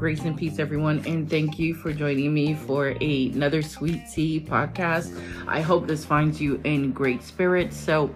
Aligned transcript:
Grace 0.00 0.24
and 0.24 0.34
peace, 0.34 0.58
everyone, 0.58 1.04
and 1.06 1.28
thank 1.28 1.58
you 1.58 1.74
for 1.74 1.92
joining 1.92 2.32
me 2.32 2.54
for 2.54 2.96
a, 3.02 3.26
another 3.34 3.60
Sweet 3.60 4.00
Tea 4.10 4.40
podcast. 4.40 5.14
I 5.46 5.60
hope 5.60 5.86
this 5.86 6.06
finds 6.06 6.40
you 6.40 6.58
in 6.64 6.92
great 6.92 7.22
spirits. 7.22 7.76
So, 7.76 8.10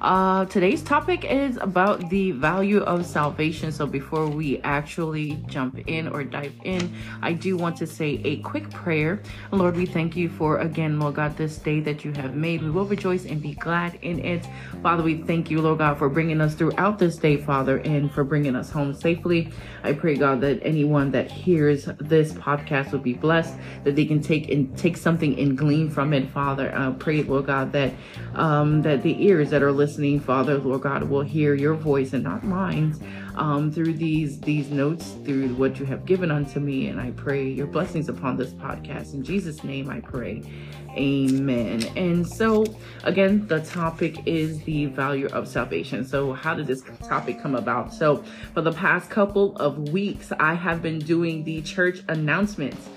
uh, 0.00 0.46
today's 0.46 0.82
topic 0.82 1.26
is 1.26 1.58
about 1.58 2.08
the 2.08 2.30
value 2.30 2.80
of 2.80 3.04
salvation. 3.04 3.70
So, 3.70 3.86
before 3.86 4.28
we 4.28 4.58
actually 4.62 5.32
jump 5.46 5.78
in 5.86 6.08
or 6.08 6.24
dive 6.24 6.54
in, 6.64 6.90
I 7.20 7.34
do 7.34 7.58
want 7.58 7.76
to 7.76 7.86
say 7.86 8.18
a 8.24 8.38
quick 8.38 8.70
prayer. 8.70 9.20
Lord, 9.50 9.76
we 9.76 9.84
thank 9.84 10.16
you 10.16 10.30
for 10.30 10.60
again, 10.60 10.98
Lord 10.98 11.16
God, 11.16 11.36
this 11.36 11.58
day 11.58 11.80
that 11.80 12.02
you 12.02 12.12
have 12.12 12.34
made. 12.34 12.62
We 12.62 12.70
will 12.70 12.86
rejoice 12.86 13.26
and 13.26 13.42
be 13.42 13.52
glad 13.52 13.98
in 14.00 14.24
it. 14.24 14.48
Father, 14.82 15.02
we 15.02 15.18
thank 15.18 15.50
you, 15.50 15.60
Lord 15.60 15.78
God, 15.78 15.98
for 15.98 16.08
bringing 16.08 16.40
us 16.40 16.54
throughout 16.54 16.98
this 16.98 17.16
day, 17.16 17.36
Father, 17.36 17.78
and 17.80 18.10
for 18.10 18.24
bringing 18.24 18.56
us 18.56 18.70
home 18.70 18.94
safely. 18.94 19.52
I 19.84 19.92
pray, 19.92 20.16
God, 20.16 20.40
that 20.40 20.60
anyone 20.62 21.10
that 21.10 21.30
hears 21.30 21.90
this 21.98 22.32
podcast 22.32 22.92
will 22.92 23.00
be 23.00 23.12
blessed, 23.14 23.54
that 23.84 23.96
they 23.96 24.06
can 24.06 24.22
take 24.22 24.48
and 24.50 24.74
take 24.78 24.96
something 24.96 25.38
and 25.38 25.58
glean 25.58 25.90
from 25.90 26.14
it, 26.14 26.30
Father. 26.30 26.74
I 26.74 26.90
pray, 26.92 27.22
Lord 27.22 27.46
God, 27.46 27.72
that 27.72 27.92
um, 28.34 28.80
that 28.80 29.02
the 29.02 29.22
ears 29.22 29.50
that 29.50 29.62
are 29.62 29.70
listening 29.70 29.89
listening, 29.90 30.20
Father, 30.20 30.56
Lord 30.56 30.82
God, 30.82 31.02
will 31.02 31.22
hear 31.22 31.52
your 31.54 31.74
voice 31.74 32.12
and 32.12 32.22
not 32.22 32.44
mine 32.44 32.94
um, 33.34 33.72
through 33.72 33.94
these 33.94 34.38
these 34.38 34.70
notes, 34.70 35.16
through 35.24 35.48
what 35.56 35.80
you 35.80 35.84
have 35.84 36.06
given 36.06 36.30
unto 36.30 36.60
me. 36.60 36.86
And 36.86 37.00
I 37.00 37.10
pray 37.10 37.48
your 37.48 37.66
blessings 37.66 38.08
upon 38.08 38.36
this 38.36 38.52
podcast. 38.52 39.14
In 39.14 39.24
Jesus' 39.24 39.64
name 39.64 39.90
I 39.90 39.98
pray. 39.98 40.44
Amen. 40.90 41.82
And 41.96 42.24
so, 42.24 42.64
again, 43.02 43.48
the 43.48 43.62
topic 43.62 44.24
is 44.26 44.62
the 44.62 44.86
value 44.86 45.26
of 45.32 45.48
salvation. 45.48 46.04
So, 46.04 46.34
how 46.34 46.54
did 46.54 46.68
this 46.68 46.84
topic 47.08 47.42
come 47.42 47.56
about? 47.56 47.92
So, 47.92 48.22
for 48.54 48.60
the 48.60 48.72
past 48.72 49.10
couple 49.10 49.56
of 49.56 49.88
weeks, 49.88 50.30
I 50.38 50.54
have 50.54 50.82
been 50.82 51.00
doing 51.00 51.42
the 51.42 51.62
church 51.62 52.00
announcements. 52.08 52.88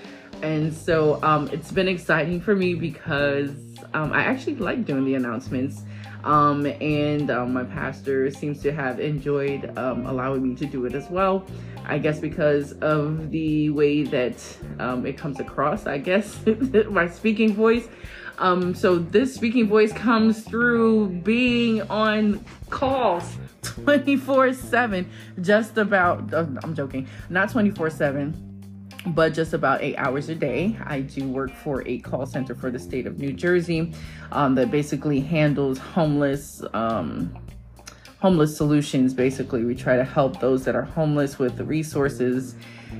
And 0.42 0.72
so, 0.72 1.20
um, 1.24 1.48
it's 1.52 1.72
been 1.72 1.88
exciting 1.88 2.40
for 2.40 2.54
me 2.54 2.74
because 2.74 3.50
um, 3.94 4.12
I 4.12 4.22
actually 4.26 4.56
like 4.56 4.84
doing 4.84 5.04
the 5.04 5.16
announcements. 5.16 5.82
Um, 6.24 6.64
and 6.66 7.30
um, 7.30 7.52
my 7.52 7.64
pastor 7.64 8.30
seems 8.30 8.60
to 8.62 8.72
have 8.72 8.98
enjoyed 8.98 9.76
um, 9.76 10.06
allowing 10.06 10.42
me 10.42 10.54
to 10.56 10.66
do 10.66 10.86
it 10.86 10.94
as 10.94 11.08
well. 11.10 11.46
I 11.86 11.98
guess 11.98 12.18
because 12.18 12.72
of 12.80 13.30
the 13.30 13.68
way 13.70 14.04
that 14.04 14.34
um, 14.78 15.04
it 15.04 15.18
comes 15.18 15.38
across, 15.38 15.86
I 15.86 15.98
guess, 15.98 16.38
my 16.90 17.08
speaking 17.08 17.54
voice. 17.54 17.88
Um, 18.38 18.74
so 18.74 18.98
this 18.98 19.34
speaking 19.34 19.68
voice 19.68 19.92
comes 19.92 20.42
through 20.44 21.08
being 21.08 21.82
on 21.82 22.44
calls 22.70 23.36
24 23.62 24.54
7, 24.54 25.08
just 25.42 25.76
about, 25.76 26.32
uh, 26.32 26.46
I'm 26.62 26.74
joking, 26.74 27.06
not 27.28 27.50
24 27.50 27.90
7 27.90 28.53
but 29.08 29.34
just 29.34 29.52
about 29.52 29.82
eight 29.82 29.96
hours 29.96 30.28
a 30.28 30.34
day. 30.34 30.76
I 30.84 31.00
do 31.00 31.28
work 31.28 31.54
for 31.54 31.86
a 31.86 31.98
call 31.98 32.26
center 32.26 32.54
for 32.54 32.70
the 32.70 32.78
state 32.78 33.06
of 33.06 33.18
New 33.18 33.32
Jersey 33.32 33.92
um, 34.32 34.54
that 34.54 34.70
basically 34.70 35.20
handles 35.20 35.78
homeless. 35.78 36.62
Um, 36.72 37.36
homeless 38.24 38.56
solutions 38.56 39.12
basically 39.12 39.64
we 39.66 39.74
try 39.74 39.96
to 39.96 40.04
help 40.04 40.40
those 40.40 40.64
that 40.64 40.74
are 40.74 40.84
homeless 40.84 41.38
with 41.38 41.58
the 41.58 41.64
resources 41.64 42.54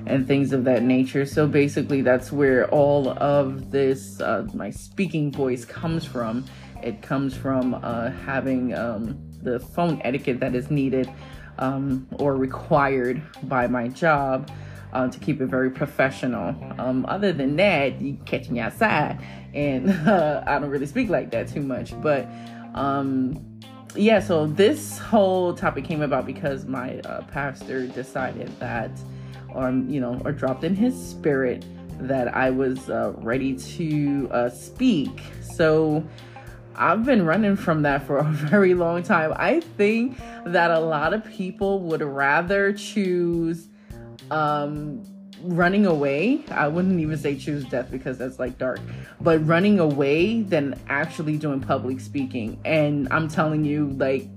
and 0.04 0.26
things 0.26 0.52
of 0.52 0.64
that 0.64 0.82
nature 0.82 1.24
so 1.24 1.46
basically 1.46 2.02
that's 2.02 2.30
where 2.30 2.68
all 2.68 3.08
of 3.08 3.70
this 3.70 4.20
uh, 4.20 4.46
my 4.52 4.68
speaking 4.68 5.32
voice 5.32 5.64
comes 5.64 6.04
from 6.04 6.44
it 6.82 7.00
comes 7.00 7.34
from 7.34 7.72
uh, 7.82 8.10
having 8.10 8.74
um, 8.74 9.18
the 9.42 9.58
phone 9.58 9.98
etiquette 10.04 10.38
that 10.40 10.54
is 10.54 10.70
needed 10.70 11.10
um, 11.58 12.06
or 12.18 12.36
required 12.36 13.22
by 13.44 13.66
my 13.66 13.88
job 13.88 14.50
uh, 14.94 15.08
to 15.08 15.18
keep 15.18 15.40
it 15.40 15.46
very 15.46 15.70
professional. 15.70 16.54
Um, 16.78 17.04
other 17.06 17.32
than 17.32 17.56
that, 17.56 18.00
you 18.00 18.16
catch 18.24 18.48
me 18.48 18.60
outside, 18.60 19.20
and 19.52 19.90
uh, 20.08 20.44
I 20.46 20.58
don't 20.58 20.70
really 20.70 20.86
speak 20.86 21.10
like 21.10 21.30
that 21.32 21.48
too 21.48 21.60
much. 21.60 22.00
But 22.00 22.28
um, 22.74 23.44
yeah, 23.94 24.20
so 24.20 24.46
this 24.46 24.98
whole 24.98 25.52
topic 25.52 25.84
came 25.84 26.02
about 26.02 26.26
because 26.26 26.64
my 26.64 27.00
uh, 27.00 27.22
pastor 27.22 27.86
decided 27.88 28.48
that, 28.60 28.90
or 29.52 29.68
um, 29.68 29.88
you 29.90 30.00
know, 30.00 30.20
or 30.24 30.32
dropped 30.32 30.64
in 30.64 30.74
his 30.74 30.94
spirit 30.94 31.64
that 31.98 32.34
I 32.34 32.50
was 32.50 32.88
uh, 32.88 33.12
ready 33.18 33.54
to 33.54 34.28
uh, 34.32 34.48
speak. 34.48 35.20
So. 35.42 36.04
I've 36.76 37.04
been 37.04 37.24
running 37.24 37.54
from 37.54 37.82
that 37.82 38.04
for 38.04 38.18
a 38.18 38.24
very 38.24 38.74
long 38.74 39.04
time. 39.04 39.32
I 39.36 39.60
think 39.60 40.18
that 40.44 40.72
a 40.72 40.80
lot 40.80 41.14
of 41.14 41.24
people 41.24 41.78
would 41.82 42.02
rather 42.02 42.72
choose 42.72 43.68
um 44.30 45.02
running 45.42 45.84
away 45.84 46.42
i 46.50 46.66
wouldn't 46.66 47.00
even 47.00 47.18
say 47.18 47.36
choose 47.36 47.64
death 47.64 47.90
because 47.90 48.16
that's 48.16 48.38
like 48.38 48.56
dark 48.56 48.80
but 49.20 49.44
running 49.46 49.78
away 49.78 50.42
than 50.42 50.78
actually 50.88 51.36
doing 51.36 51.60
public 51.60 52.00
speaking. 52.00 52.58
And 52.64 53.08
i'm 53.10 53.28
telling 53.28 53.64
you 53.64 53.90
like 53.90 54.28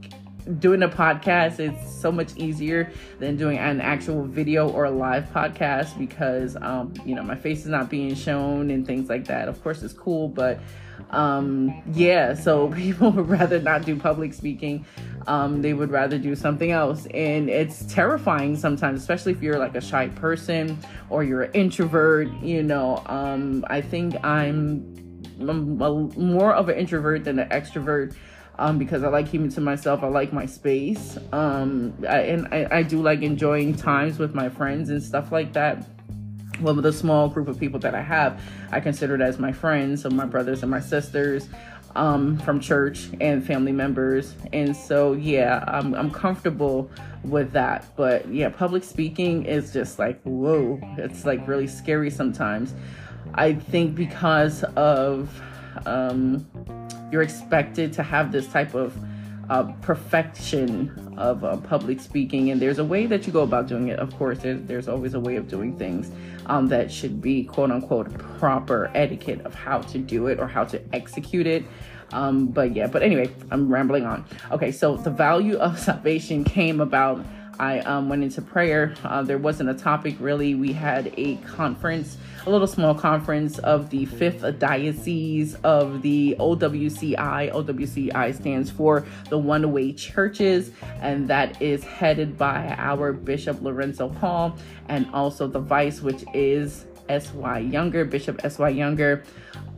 doing 0.59 0.81
a 0.81 0.87
podcast 0.87 1.59
is 1.59 2.01
so 2.01 2.11
much 2.11 2.35
easier 2.37 2.91
than 3.19 3.35
doing 3.35 3.57
an 3.57 3.81
actual 3.81 4.23
video 4.23 4.69
or 4.69 4.85
a 4.85 4.91
live 4.91 5.25
podcast 5.33 5.97
because 5.97 6.55
um 6.57 6.93
you 7.05 7.15
know 7.15 7.23
my 7.23 7.35
face 7.35 7.59
is 7.59 7.67
not 7.67 7.89
being 7.89 8.15
shown 8.15 8.71
and 8.71 8.87
things 8.87 9.09
like 9.09 9.25
that. 9.25 9.47
Of 9.47 9.61
course 9.61 9.83
it's 9.83 9.93
cool 9.93 10.29
but 10.29 10.59
um 11.11 11.81
yeah 11.93 12.33
so 12.33 12.67
people 12.73 13.11
would 13.11 13.29
rather 13.29 13.59
not 13.59 13.83
do 13.85 13.95
public 13.95 14.33
speaking 14.33 14.85
um 15.27 15.61
they 15.61 15.73
would 15.73 15.91
rather 15.91 16.17
do 16.17 16.35
something 16.35 16.71
else 16.71 17.05
and 17.13 17.49
it's 17.49 17.85
terrifying 17.85 18.55
sometimes 18.55 19.01
especially 19.01 19.31
if 19.31 19.41
you're 19.41 19.59
like 19.59 19.75
a 19.75 19.81
shy 19.81 20.07
person 20.09 20.77
or 21.09 21.23
you're 21.23 21.43
an 21.43 21.51
introvert 21.53 22.31
you 22.41 22.63
know 22.63 23.01
um 23.07 23.65
i 23.69 23.81
think 23.81 24.15
i'm, 24.23 24.83
I'm 25.39 25.81
a, 25.81 25.91
more 26.17 26.53
of 26.53 26.69
an 26.69 26.77
introvert 26.77 27.23
than 27.23 27.39
an 27.39 27.49
extrovert 27.49 28.15
um, 28.59 28.79
because 28.79 29.03
I 29.03 29.09
like 29.09 29.29
keeping 29.29 29.49
to 29.49 29.61
myself. 29.61 30.01
I 30.01 30.07
like 30.07 30.33
my 30.33 30.47
space. 30.47 31.15
Um, 31.31 31.93
I, 32.09 32.21
and 32.21 32.47
I, 32.51 32.67
I 32.77 32.81
do 32.81 33.03
like 33.03 33.21
enjoying 33.21 33.75
times 33.75 34.17
with 34.17 34.33
my 34.33 34.49
friends 34.49 34.89
and 34.89 35.03
stuff 35.03 35.31
like 35.31 35.53
that 35.53 35.85
well, 36.61 36.75
with 36.75 36.85
a 36.85 36.93
small 36.93 37.27
group 37.27 37.47
of 37.47 37.59
people 37.59 37.79
that 37.81 37.95
I 37.95 38.01
have, 38.01 38.41
I 38.71 38.79
consider 38.79 39.15
it 39.15 39.21
as 39.21 39.39
my 39.39 39.51
friends, 39.51 40.01
so 40.01 40.09
my 40.09 40.25
brothers 40.25 40.61
and 40.61 40.71
my 40.71 40.79
sisters 40.79 41.49
um, 41.95 42.37
from 42.39 42.59
church 42.59 43.09
and 43.19 43.45
family 43.45 43.71
members. 43.71 44.35
And 44.53 44.75
so, 44.75 45.13
yeah, 45.13 45.63
I'm, 45.67 45.93
I'm 45.95 46.11
comfortable 46.11 46.89
with 47.23 47.51
that. 47.53 47.95
But 47.95 48.31
yeah, 48.31 48.49
public 48.49 48.83
speaking 48.83 49.45
is 49.45 49.73
just 49.73 49.99
like, 49.99 50.21
whoa, 50.23 50.79
it's 50.97 51.25
like 51.25 51.47
really 51.47 51.67
scary 51.67 52.09
sometimes. 52.09 52.73
I 53.33 53.53
think 53.53 53.95
because 53.95 54.63
of 54.75 55.41
um, 55.85 56.47
you're 57.11 57.23
expected 57.23 57.93
to 57.93 58.03
have 58.03 58.31
this 58.31 58.47
type 58.47 58.73
of 58.73 58.97
uh, 59.49 59.63
perfection 59.81 61.15
of 61.17 61.43
uh, 61.43 61.57
public 61.57 61.99
speaking 61.99 62.51
and 62.51 62.61
there's 62.61 62.79
a 62.79 62.85
way 62.85 63.05
that 63.05 63.25
you 63.25 63.33
go 63.33 63.41
about 63.41 63.67
doing 63.67 63.87
it. 63.87 63.99
Of 63.99 64.15
course 64.17 64.39
there's, 64.39 64.61
there's 64.63 64.87
always 64.87 65.13
a 65.13 65.19
way 65.19 65.35
of 65.35 65.47
doing 65.47 65.77
things 65.77 66.11
um, 66.47 66.67
that 66.67 66.91
should 66.91 67.21
be 67.21 67.43
quote 67.43 67.71
unquote 67.71 68.15
proper 68.39 68.91
etiquette 68.93 69.41
of 69.45 69.53
how 69.55 69.79
to 69.81 69.97
do 69.97 70.27
it 70.27 70.39
or 70.39 70.47
how 70.47 70.63
to 70.65 70.81
execute 70.93 71.47
it. 71.47 71.65
Um, 72.13 72.47
but 72.47 72.73
yeah 72.73 72.87
but 72.87 73.03
anyway 73.03 73.29
i'm 73.51 73.71
rambling 73.71 74.05
on. 74.05 74.25
Okay 74.51 74.71
so 74.71 74.95
the 74.95 75.11
value 75.11 75.57
of 75.57 75.77
salvation 75.89 76.43
came 76.43 76.79
about 76.79 77.25
I 77.59 77.79
um, 77.79 78.09
went 78.09 78.23
into 78.23 78.41
prayer. 78.41 78.95
Uh, 79.03 79.21
there 79.23 79.37
wasn't 79.37 79.69
a 79.69 79.73
topic 79.73 80.15
really. 80.19 80.55
We 80.55 80.73
had 80.73 81.13
a 81.17 81.35
conference, 81.37 82.17
a 82.45 82.49
little 82.49 82.67
small 82.67 82.95
conference 82.95 83.59
of 83.59 83.89
the 83.91 84.05
fifth 84.05 84.59
diocese 84.59 85.55
of 85.63 86.01
the 86.01 86.35
OWCI. 86.39 87.51
OWCI 87.53 88.35
stands 88.35 88.71
for 88.71 89.05
the 89.29 89.37
One 89.37 89.71
Way 89.71 89.93
Churches, 89.93 90.71
and 91.01 91.27
that 91.27 91.61
is 91.61 91.83
headed 91.83 92.37
by 92.37 92.75
our 92.77 93.13
Bishop 93.13 93.61
Lorenzo 93.61 94.09
Hall 94.09 94.57
and 94.89 95.07
also 95.13 95.47
the 95.47 95.59
vice, 95.59 96.01
which 96.01 96.23
is 96.33 96.86
S.Y. 97.09 97.59
Younger, 97.59 98.05
Bishop 98.05 98.43
S.Y. 98.43 98.69
Younger 98.69 99.23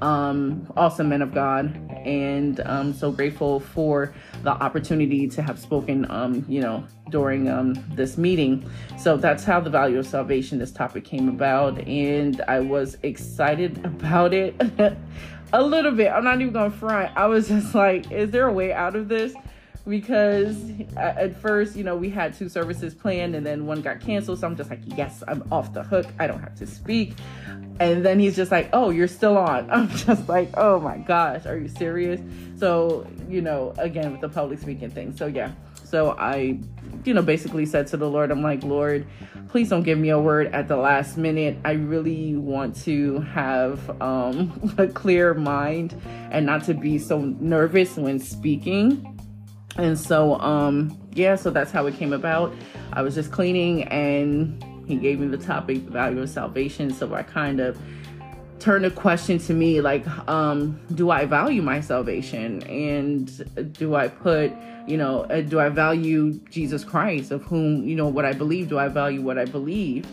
um, 0.01 0.71
awesome 0.77 1.09
men 1.09 1.21
of 1.21 1.33
God, 1.33 1.75
and 2.05 2.59
I'm 2.61 2.93
so 2.93 3.11
grateful 3.11 3.59
for 3.59 4.13
the 4.43 4.51
opportunity 4.51 5.27
to 5.27 5.41
have 5.41 5.59
spoken, 5.59 6.09
um, 6.09 6.45
you 6.47 6.61
know, 6.61 6.85
during 7.09 7.49
um, 7.49 7.73
this 7.95 8.17
meeting. 8.17 8.69
So 8.97 9.17
that's 9.17 9.43
how 9.43 9.59
the 9.59 9.69
value 9.69 9.99
of 9.99 10.07
salvation, 10.07 10.59
this 10.59 10.71
topic 10.71 11.03
came 11.03 11.27
about, 11.27 11.79
and 11.87 12.41
I 12.47 12.61
was 12.61 12.97
excited 13.03 13.83
about 13.85 14.33
it 14.33 14.55
a 15.53 15.61
little 15.61 15.91
bit. 15.91 16.11
I'm 16.11 16.23
not 16.23 16.39
even 16.39 16.53
gonna 16.53 16.71
front. 16.71 17.15
I 17.17 17.25
was 17.25 17.49
just 17.49 17.75
like, 17.75 18.11
is 18.11 18.31
there 18.31 18.47
a 18.47 18.53
way 18.53 18.71
out 18.71 18.95
of 18.95 19.09
this? 19.09 19.33
Because 19.87 20.57
at 20.95 21.35
first, 21.35 21.75
you 21.75 21.83
know, 21.83 21.95
we 21.95 22.09
had 22.09 22.33
two 22.33 22.49
services 22.49 22.93
planned 22.93 23.35
and 23.35 23.45
then 23.45 23.65
one 23.65 23.81
got 23.81 23.99
canceled. 23.99 24.39
So 24.39 24.47
I'm 24.47 24.55
just 24.55 24.69
like, 24.69 24.81
yes, 24.85 25.23
I'm 25.27 25.47
off 25.51 25.73
the 25.73 25.83
hook. 25.83 26.05
I 26.19 26.27
don't 26.27 26.39
have 26.39 26.55
to 26.55 26.67
speak. 26.67 27.13
And 27.79 28.05
then 28.05 28.19
he's 28.19 28.35
just 28.35 28.51
like, 28.51 28.69
oh, 28.73 28.89
you're 28.89 29.07
still 29.07 29.37
on. 29.37 29.69
I'm 29.71 29.89
just 29.89 30.27
like, 30.27 30.49
oh 30.57 30.79
my 30.79 30.97
gosh, 30.97 31.45
are 31.45 31.57
you 31.57 31.69
serious? 31.69 32.21
So, 32.57 33.07
you 33.27 33.41
know, 33.41 33.73
again, 33.77 34.11
with 34.11 34.21
the 34.21 34.29
public 34.29 34.59
speaking 34.59 34.89
thing. 34.89 35.15
So, 35.15 35.27
yeah. 35.27 35.51
So 35.85 36.11
I, 36.19 36.59
you 37.03 37.13
know, 37.13 37.21
basically 37.21 37.65
said 37.65 37.87
to 37.87 37.97
the 37.97 38.07
Lord, 38.07 38.29
I'm 38.31 38.43
like, 38.43 38.63
Lord, 38.63 39.07
please 39.47 39.69
don't 39.69 39.81
give 39.83 39.97
me 39.97 40.09
a 40.09 40.19
word 40.19 40.47
at 40.53 40.67
the 40.67 40.77
last 40.77 41.17
minute. 41.17 41.57
I 41.65 41.71
really 41.71 42.35
want 42.35 42.75
to 42.83 43.21
have 43.21 43.99
um, 44.01 44.75
a 44.77 44.87
clear 44.87 45.33
mind 45.33 45.99
and 46.31 46.45
not 46.45 46.65
to 46.65 46.73
be 46.75 46.99
so 46.99 47.19
nervous 47.19 47.97
when 47.97 48.19
speaking. 48.19 49.18
And 49.79 49.97
so, 49.97 50.39
um, 50.41 50.97
yeah, 51.13 51.35
so 51.35 51.49
that's 51.49 51.71
how 51.71 51.85
it 51.85 51.95
came 51.95 52.11
about. 52.11 52.53
I 52.91 53.01
was 53.01 53.15
just 53.15 53.31
cleaning 53.31 53.83
and 53.83 54.61
he 54.85 54.95
gave 54.97 55.19
me 55.19 55.27
the 55.27 55.37
topic, 55.37 55.85
the 55.85 55.91
value 55.91 56.21
of 56.21 56.29
salvation. 56.29 56.93
So 56.93 57.13
I 57.13 57.23
kind 57.23 57.61
of 57.61 57.79
turned 58.59 58.85
a 58.85 58.91
question 58.91 59.37
to 59.39 59.53
me 59.53 59.79
like, 59.79 60.05
um, 60.27 60.81
do 60.95 61.11
I 61.11 61.25
value 61.25 61.61
my 61.61 61.79
salvation? 61.79 62.61
And 62.63 63.73
do 63.73 63.95
I 63.95 64.09
put, 64.09 64.51
you 64.85 64.97
know, 64.97 65.21
uh, 65.21 65.41
do 65.41 65.61
I 65.61 65.69
value 65.69 66.33
Jesus 66.49 66.83
Christ, 66.83 67.31
of 67.31 67.43
whom, 67.43 67.87
you 67.87 67.95
know, 67.95 68.07
what 68.07 68.25
I 68.25 68.33
believe? 68.33 68.67
Do 68.67 68.77
I 68.77 68.89
value 68.89 69.21
what 69.21 69.37
I 69.37 69.45
believe? 69.45 70.05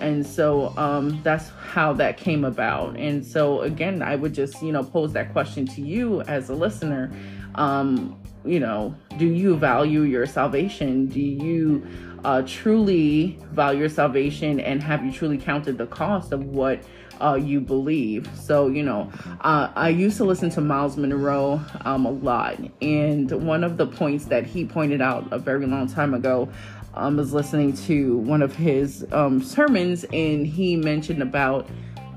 And 0.00 0.26
so 0.26 0.76
um, 0.76 1.20
that's 1.22 1.50
how 1.50 1.92
that 1.92 2.16
came 2.16 2.44
about. 2.44 2.96
And 2.96 3.24
so, 3.24 3.60
again, 3.60 4.02
I 4.02 4.16
would 4.16 4.34
just, 4.34 4.60
you 4.60 4.72
know, 4.72 4.82
pose 4.82 5.12
that 5.12 5.32
question 5.32 5.66
to 5.66 5.80
you 5.80 6.22
as 6.22 6.50
a 6.50 6.54
listener. 6.54 7.12
Um, 7.54 8.20
you 8.44 8.60
know, 8.60 8.94
do 9.18 9.26
you 9.26 9.56
value 9.56 10.02
your 10.02 10.26
salvation? 10.26 11.06
Do 11.06 11.20
you 11.20 11.86
uh, 12.24 12.42
truly 12.46 13.38
value 13.52 13.80
your 13.80 13.88
salvation? 13.88 14.60
And 14.60 14.82
have 14.82 15.04
you 15.04 15.12
truly 15.12 15.38
counted 15.38 15.78
the 15.78 15.86
cost 15.86 16.32
of 16.32 16.44
what 16.44 16.82
uh, 17.20 17.34
you 17.34 17.60
believe? 17.60 18.28
So, 18.34 18.68
you 18.68 18.82
know, 18.82 19.10
uh, 19.40 19.70
I 19.74 19.88
used 19.88 20.18
to 20.18 20.24
listen 20.24 20.50
to 20.50 20.60
Myles 20.60 20.96
Munroe 20.96 21.60
um, 21.84 22.04
a 22.04 22.10
lot. 22.10 22.58
And 22.82 23.30
one 23.46 23.64
of 23.64 23.76
the 23.76 23.86
points 23.86 24.26
that 24.26 24.44
he 24.44 24.64
pointed 24.64 25.00
out 25.00 25.32
a 25.32 25.38
very 25.38 25.66
long 25.66 25.86
time 25.88 26.12
ago 26.12 26.50
um, 26.94 27.16
was 27.16 27.32
listening 27.32 27.72
to 27.88 28.18
one 28.18 28.42
of 28.42 28.54
his 28.54 29.06
um, 29.10 29.42
sermons, 29.42 30.04
and 30.12 30.46
he 30.46 30.76
mentioned 30.76 31.22
about 31.22 31.68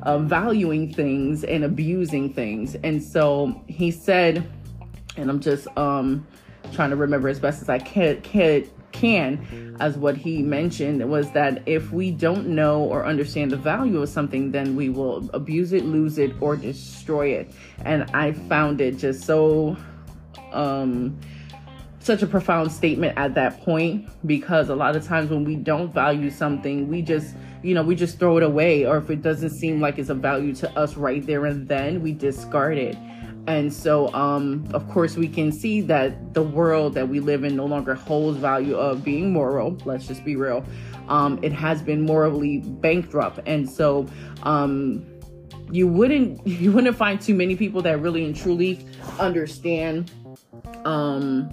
uh, 0.03 0.19
valuing 0.19 0.93
things 0.93 1.43
and 1.43 1.63
abusing 1.63 2.31
things. 2.31 2.75
And 2.83 3.01
so 3.01 3.61
he 3.67 3.91
said, 3.91 4.47
and 5.17 5.29
I'm 5.29 5.39
just 5.39 5.67
um 5.77 6.25
trying 6.73 6.89
to 6.89 6.95
remember 6.95 7.29
as 7.29 7.39
best 7.39 7.61
as 7.61 7.69
I 7.69 7.79
can 7.79 8.21
can 8.21 8.69
can 8.91 9.75
as 9.79 9.97
what 9.97 10.15
he 10.15 10.41
mentioned 10.41 11.07
was 11.09 11.29
that 11.31 11.61
if 11.67 11.91
we 11.91 12.09
don't 12.09 12.47
know 12.47 12.81
or 12.81 13.05
understand 13.05 13.51
the 13.51 13.57
value 13.57 14.01
of 14.01 14.09
something 14.09 14.51
then 14.51 14.75
we 14.75 14.89
will 14.89 15.29
abuse 15.33 15.73
it 15.73 15.85
lose 15.85 16.17
it 16.17 16.33
or 16.41 16.55
destroy 16.55 17.27
it. 17.29 17.51
And 17.83 18.09
i 18.13 18.31
found 18.31 18.81
it 18.81 18.97
just 18.97 19.23
so 19.23 19.75
um 20.51 21.17
such 21.99 22.21
a 22.21 22.27
profound 22.27 22.71
statement 22.71 23.17
at 23.17 23.35
that 23.35 23.61
point 23.61 24.09
because 24.25 24.69
a 24.69 24.75
lot 24.75 24.95
of 24.95 25.05
times 25.05 25.29
when 25.29 25.43
we 25.43 25.55
don't 25.55 25.93
value 25.93 26.31
something 26.31 26.87
we 26.87 27.01
just 27.01 27.35
you 27.63 27.73
know 27.73 27.83
we 27.83 27.95
just 27.95 28.19
throw 28.19 28.37
it 28.37 28.43
away. 28.43 28.85
Or 28.85 28.97
if 28.97 29.09
it 29.09 29.21
doesn't 29.21 29.49
seem 29.49 29.81
like 29.81 29.99
it's 29.99 30.09
a 30.09 30.15
value 30.15 30.53
to 30.55 30.79
us 30.79 30.95
right 30.95 31.25
there 31.25 31.45
and 31.45 31.67
then 31.67 32.01
we 32.01 32.13
discard 32.13 32.77
it 32.77 32.95
and 33.47 33.71
so, 33.71 34.13
um, 34.13 34.67
of 34.73 34.87
course, 34.89 35.15
we 35.15 35.29
can 35.29 35.53
see 35.53 35.79
that 35.81 36.33
the 36.33 36.43
world 36.43 36.93
that 36.95 37.07
we 37.07 37.21
live 37.21 37.45
in 37.45 37.55
no 37.55 37.65
longer 37.65 37.95
holds 37.95 38.37
value 38.37 38.75
of 38.75 39.05
being 39.05 39.31
moral. 39.31 39.77
Let's 39.85 40.05
just 40.05 40.25
be 40.25 40.35
real. 40.35 40.65
Um, 41.07 41.39
it 41.41 41.53
has 41.53 41.81
been 41.81 42.01
morally 42.01 42.59
bankrupt, 42.59 43.39
and 43.45 43.69
so 43.69 44.05
um, 44.43 45.05
you 45.71 45.87
wouldn't 45.87 46.45
you 46.47 46.73
wouldn't 46.73 46.97
find 46.97 47.21
too 47.21 47.35
many 47.35 47.55
people 47.55 47.81
that 47.83 48.01
really 48.01 48.25
and 48.25 48.35
truly 48.35 48.85
understand 49.17 50.11
um, 50.83 51.49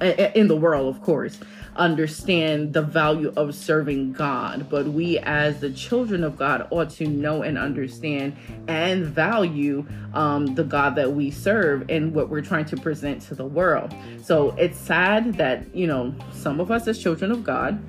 in 0.00 0.48
the 0.48 0.56
world, 0.56 0.94
of 0.94 1.00
course, 1.02 1.38
understand 1.76 2.72
the 2.72 2.82
value 2.82 3.32
of 3.36 3.54
serving 3.54 4.12
God. 4.12 4.68
But 4.68 4.86
we, 4.86 5.18
as 5.18 5.60
the 5.60 5.70
children 5.70 6.24
of 6.24 6.36
God, 6.36 6.66
ought 6.70 6.90
to 6.90 7.06
know 7.06 7.42
and 7.42 7.56
understand 7.58 8.36
and 8.68 9.04
value 9.04 9.86
um, 10.14 10.54
the 10.54 10.64
God 10.64 10.96
that 10.96 11.12
we 11.12 11.30
serve 11.30 11.88
and 11.88 12.14
what 12.14 12.28
we're 12.28 12.40
trying 12.42 12.66
to 12.66 12.76
present 12.76 13.22
to 13.22 13.34
the 13.34 13.46
world. 13.46 13.94
So 14.22 14.50
it's 14.52 14.78
sad 14.78 15.34
that, 15.34 15.74
you 15.74 15.86
know, 15.86 16.14
some 16.32 16.60
of 16.60 16.70
us 16.70 16.86
as 16.88 16.98
children 16.98 17.30
of 17.30 17.44
God, 17.44 17.82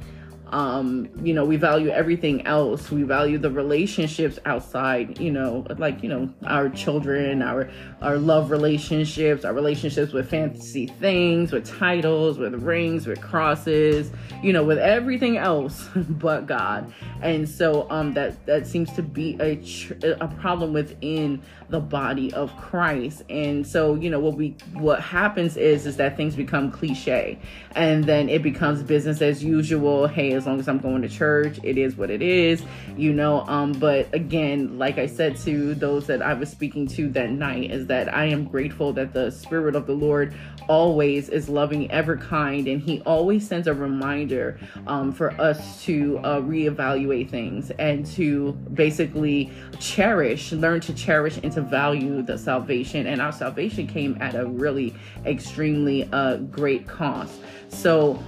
um 0.51 1.09
you 1.23 1.33
know 1.33 1.45
we 1.45 1.55
value 1.55 1.89
everything 1.89 2.45
else. 2.45 2.91
We 2.91 3.03
value 3.03 3.37
the 3.37 3.51
relationships 3.51 4.37
outside 4.45 5.19
you 5.19 5.31
know 5.31 5.65
like 5.77 6.03
you 6.03 6.09
know 6.09 6.29
our 6.45 6.69
children 6.69 7.41
our 7.41 7.69
our 8.01 8.17
love 8.17 8.51
relationships 8.51 9.45
our 9.45 9.53
relationships 9.53 10.11
with 10.11 10.29
fantasy 10.29 10.87
things 10.87 11.51
with 11.51 11.65
titles 11.65 12.37
with 12.37 12.53
rings 12.55 13.07
with 13.07 13.21
crosses 13.21 14.11
you 14.43 14.51
know 14.51 14.63
with 14.63 14.77
everything 14.77 15.37
else 15.37 15.87
but 15.95 16.47
god. 16.47 16.93
And 17.21 17.47
so 17.47 17.89
um 17.89 18.13
that 18.13 18.45
that 18.45 18.67
seems 18.67 18.91
to 18.93 19.01
be 19.01 19.37
a 19.39 19.55
tr- 19.55 19.93
a 20.19 20.27
problem 20.27 20.73
within 20.73 21.41
the 21.69 21.79
body 21.79 22.33
of 22.33 22.55
christ. 22.57 23.23
And 23.29 23.65
so 23.65 23.95
you 23.95 24.09
know 24.09 24.19
what 24.19 24.35
we 24.35 24.55
what 24.73 24.99
happens 25.01 25.55
is 25.55 25.85
is 25.85 25.97
that 25.97 26.17
things 26.17 26.35
become 26.35 26.71
cliche. 26.71 27.39
And 27.73 28.03
then 28.03 28.27
it 28.27 28.43
becomes 28.43 28.83
business 28.83 29.21
as 29.21 29.43
usual 29.43 30.07
hey 30.07 30.31
as 30.41 30.47
long 30.47 30.59
as 30.59 30.67
I'm 30.67 30.79
going 30.79 31.03
to 31.03 31.09
church, 31.09 31.59
it 31.61 31.77
is 31.77 31.95
what 31.95 32.09
it 32.09 32.23
is, 32.23 32.63
you 32.97 33.13
know. 33.13 33.41
Um, 33.41 33.73
but 33.73 34.11
again, 34.13 34.79
like 34.79 34.97
I 34.97 35.05
said 35.05 35.37
to 35.37 35.75
those 35.75 36.07
that 36.07 36.23
I 36.23 36.33
was 36.33 36.49
speaking 36.49 36.87
to 36.87 37.09
that 37.09 37.29
night, 37.29 37.69
is 37.69 37.85
that 37.87 38.13
I 38.13 38.25
am 38.25 38.45
grateful 38.45 38.91
that 38.93 39.13
the 39.13 39.29
Spirit 39.29 39.75
of 39.75 39.85
the 39.85 39.93
Lord 39.93 40.33
always 40.67 41.29
is 41.29 41.47
loving, 41.47 41.91
ever 41.91 42.17
kind, 42.17 42.67
and 42.67 42.81
He 42.81 43.01
always 43.01 43.47
sends 43.47 43.67
a 43.67 43.73
reminder 43.73 44.59
um, 44.87 45.11
for 45.11 45.31
us 45.39 45.83
to 45.83 46.17
uh, 46.23 46.41
reevaluate 46.41 47.29
things 47.29 47.69
and 47.71 48.03
to 48.07 48.53
basically 48.73 49.51
cherish, 49.79 50.51
learn 50.53 50.81
to 50.81 50.93
cherish 50.93 51.39
and 51.43 51.51
to 51.53 51.61
value 51.61 52.23
the 52.23 52.37
salvation. 52.37 53.05
And 53.05 53.21
our 53.21 53.31
salvation 53.31 53.85
came 53.85 54.17
at 54.19 54.33
a 54.33 54.45
really 54.45 54.95
extremely 55.23 56.09
uh, 56.11 56.37
great 56.37 56.87
cost. 56.87 57.39
So 57.69 58.21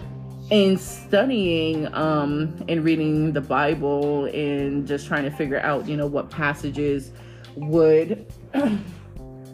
in 0.50 0.78
studying 0.78 1.94
um, 1.94 2.64
and 2.68 2.84
reading 2.84 3.34
the 3.34 3.42
Bible 3.42 4.26
and 4.26 4.88
just 4.88 5.08
trying 5.08 5.24
to 5.24 5.32
figure 5.32 5.60
out, 5.60 5.88
you 5.88 5.98
know, 5.98 6.08
what 6.08 6.30
passages 6.30 7.12
would 7.56 8.26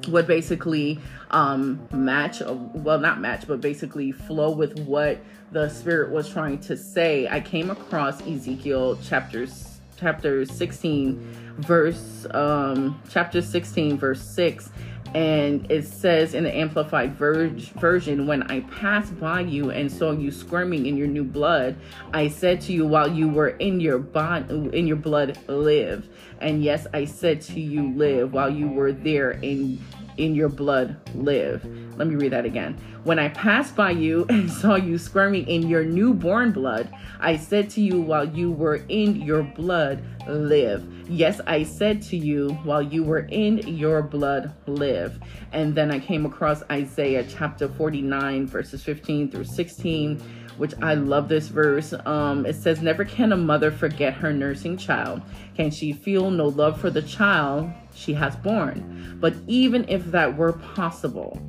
would 0.08 0.28
basically 0.28 1.00
um, 1.32 1.88
match, 1.92 2.42
well, 2.42 3.00
not 3.00 3.20
match, 3.20 3.48
but 3.48 3.62
basically 3.62 4.12
flow 4.12 4.52
with 4.52 4.80
what 4.80 5.22
the 5.52 5.70
Spirit 5.70 6.12
was 6.12 6.30
trying 6.30 6.60
to 6.60 6.76
say. 6.76 7.28
I 7.28 7.40
came 7.40 7.70
across 7.70 8.22
Ezekiel 8.22 8.98
chapters 8.98 9.80
chapter 10.00 10.46
16 10.46 11.18
verse 11.58 12.26
um 12.32 13.02
chapter 13.10 13.42
16 13.42 13.98
verse 13.98 14.22
6 14.22 14.70
and 15.16 15.70
it 15.72 15.86
says 15.86 16.34
in 16.34 16.44
the 16.44 16.56
amplified 16.56 17.16
ver- 17.16 17.50
version 17.50 18.28
when 18.28 18.44
i 18.44 18.60
passed 18.62 19.18
by 19.20 19.42
you 19.42 19.72
and 19.72 19.92
saw 19.92 20.12
you 20.12 20.32
squirming 20.32 20.86
in 20.86 20.96
your 20.96 21.08
new 21.08 21.24
blood 21.24 21.76
i 22.14 22.28
said 22.28 22.62
to 22.62 22.74
you 22.74 22.86
while 22.86 23.12
you 23.12 23.28
were 23.28 23.50
in 23.50 23.80
your 23.80 23.98
bond 23.98 24.50
in 24.74 24.88
your 24.88 24.96
blood 24.96 25.38
live. 25.48 26.08
And 26.40 26.64
yes 26.64 26.88
i 26.94 27.06
said 27.06 27.42
to 27.42 27.60
you 27.60 27.92
live 27.96 28.34
while 28.34 28.50
you 28.50 28.68
were 28.68 28.92
there 28.92 29.32
in 29.32 29.80
in 30.18 30.36
your 30.36 30.50
blood 30.50 30.98
live. 31.16 31.64
Let 31.98 32.08
me 32.08 32.16
read 32.16 32.32
that 32.32 32.46
again. 32.46 32.78
When 33.04 33.20
I 33.20 33.30
passed 33.30 33.76
by 33.76 33.92
you 33.92 34.26
and 34.30 34.50
saw 34.50 34.76
you 34.76 34.98
squirming 34.98 35.48
in 35.48 35.68
your 35.68 35.84
newborn 35.84 36.52
blood, 36.52 36.94
I 37.20 37.38
said 37.38 37.70
to 37.72 37.82
you 37.82 38.02
while 38.02 38.26
you 38.26 38.52
were 38.52 38.84
in 38.90 39.22
your 39.22 39.44
blood, 39.44 40.04
live. 40.28 40.86
Yes, 41.10 41.42
I 41.48 41.64
said 41.64 42.02
to 42.04 42.18
you 42.18 42.50
while 42.64 42.82
you 42.82 43.04
were 43.04 43.28
in 43.32 43.58
your 43.68 44.02
blood, 44.02 44.54
live. 44.68 45.20
And 45.52 45.74
then 45.74 45.92
I 45.92 46.00
came 46.00 46.26
across 46.26 46.62
Isaiah 46.72 47.26
chapter 47.28 47.68
49, 47.68 48.48
verses 48.48 48.84
15 48.84 49.32
through 49.32 49.46
16 49.46 50.22
which 50.60 50.74
I 50.82 50.94
love 50.94 51.30
this 51.30 51.48
verse. 51.48 51.94
Um, 52.06 52.46
it 52.46 52.54
says, 52.54 52.82
Never 52.82 53.06
can 53.06 53.32
a 53.32 53.38
mother 53.38 53.72
forget 53.72 54.14
her 54.16 54.34
nursing 54.34 54.76
child. 54.76 55.22
Can 55.56 55.72
she 55.72 55.94
feel 55.94 56.30
no 56.30 56.48
love 56.48 56.80
for 56.80 56.90
the 56.90 57.02
child 57.02 57.72
she 58.00 58.14
has 58.14 58.36
born? 58.38 59.18
But 59.20 59.34
even 59.48 59.88
if 59.90 60.06
that 60.12 60.38
were 60.38 60.54
possible, 60.54 61.40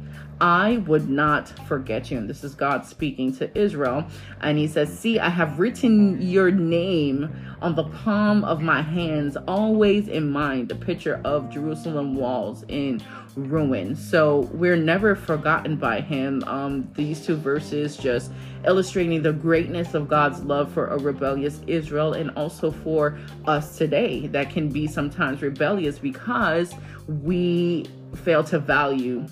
I 0.40 0.78
would 0.86 1.10
not 1.10 1.48
forget 1.66 2.10
you. 2.10 2.18
And 2.18 2.28
this 2.28 2.42
is 2.42 2.54
God 2.54 2.86
speaking 2.86 3.34
to 3.36 3.58
Israel. 3.58 4.06
And 4.40 4.56
he 4.56 4.66
says, 4.66 4.96
See, 4.96 5.18
I 5.18 5.28
have 5.28 5.58
written 5.58 6.20
your 6.20 6.50
name 6.50 7.30
on 7.60 7.74
the 7.74 7.84
palm 7.84 8.42
of 8.44 8.62
my 8.62 8.80
hands, 8.80 9.36
always 9.46 10.08
in 10.08 10.30
mind 10.30 10.68
the 10.68 10.74
picture 10.74 11.20
of 11.24 11.50
Jerusalem 11.50 12.14
walls 12.14 12.64
in 12.68 13.02
ruin. 13.36 13.94
So 13.94 14.50
we're 14.52 14.76
never 14.76 15.14
forgotten 15.14 15.76
by 15.76 16.00
him. 16.00 16.42
Um, 16.46 16.90
these 16.94 17.24
two 17.24 17.36
verses 17.36 17.96
just 17.96 18.32
illustrating 18.64 19.22
the 19.22 19.32
greatness 19.32 19.94
of 19.94 20.08
God's 20.08 20.42
love 20.42 20.72
for 20.72 20.88
a 20.88 20.98
rebellious 20.98 21.60
Israel 21.66 22.14
and 22.14 22.30
also 22.30 22.70
for 22.70 23.18
us 23.46 23.76
today 23.76 24.26
that 24.28 24.50
can 24.50 24.68
be 24.68 24.86
sometimes 24.86 25.42
rebellious 25.42 25.98
because 25.98 26.74
we 27.06 27.86
fail 28.24 28.42
to 28.44 28.58
value 28.58 29.26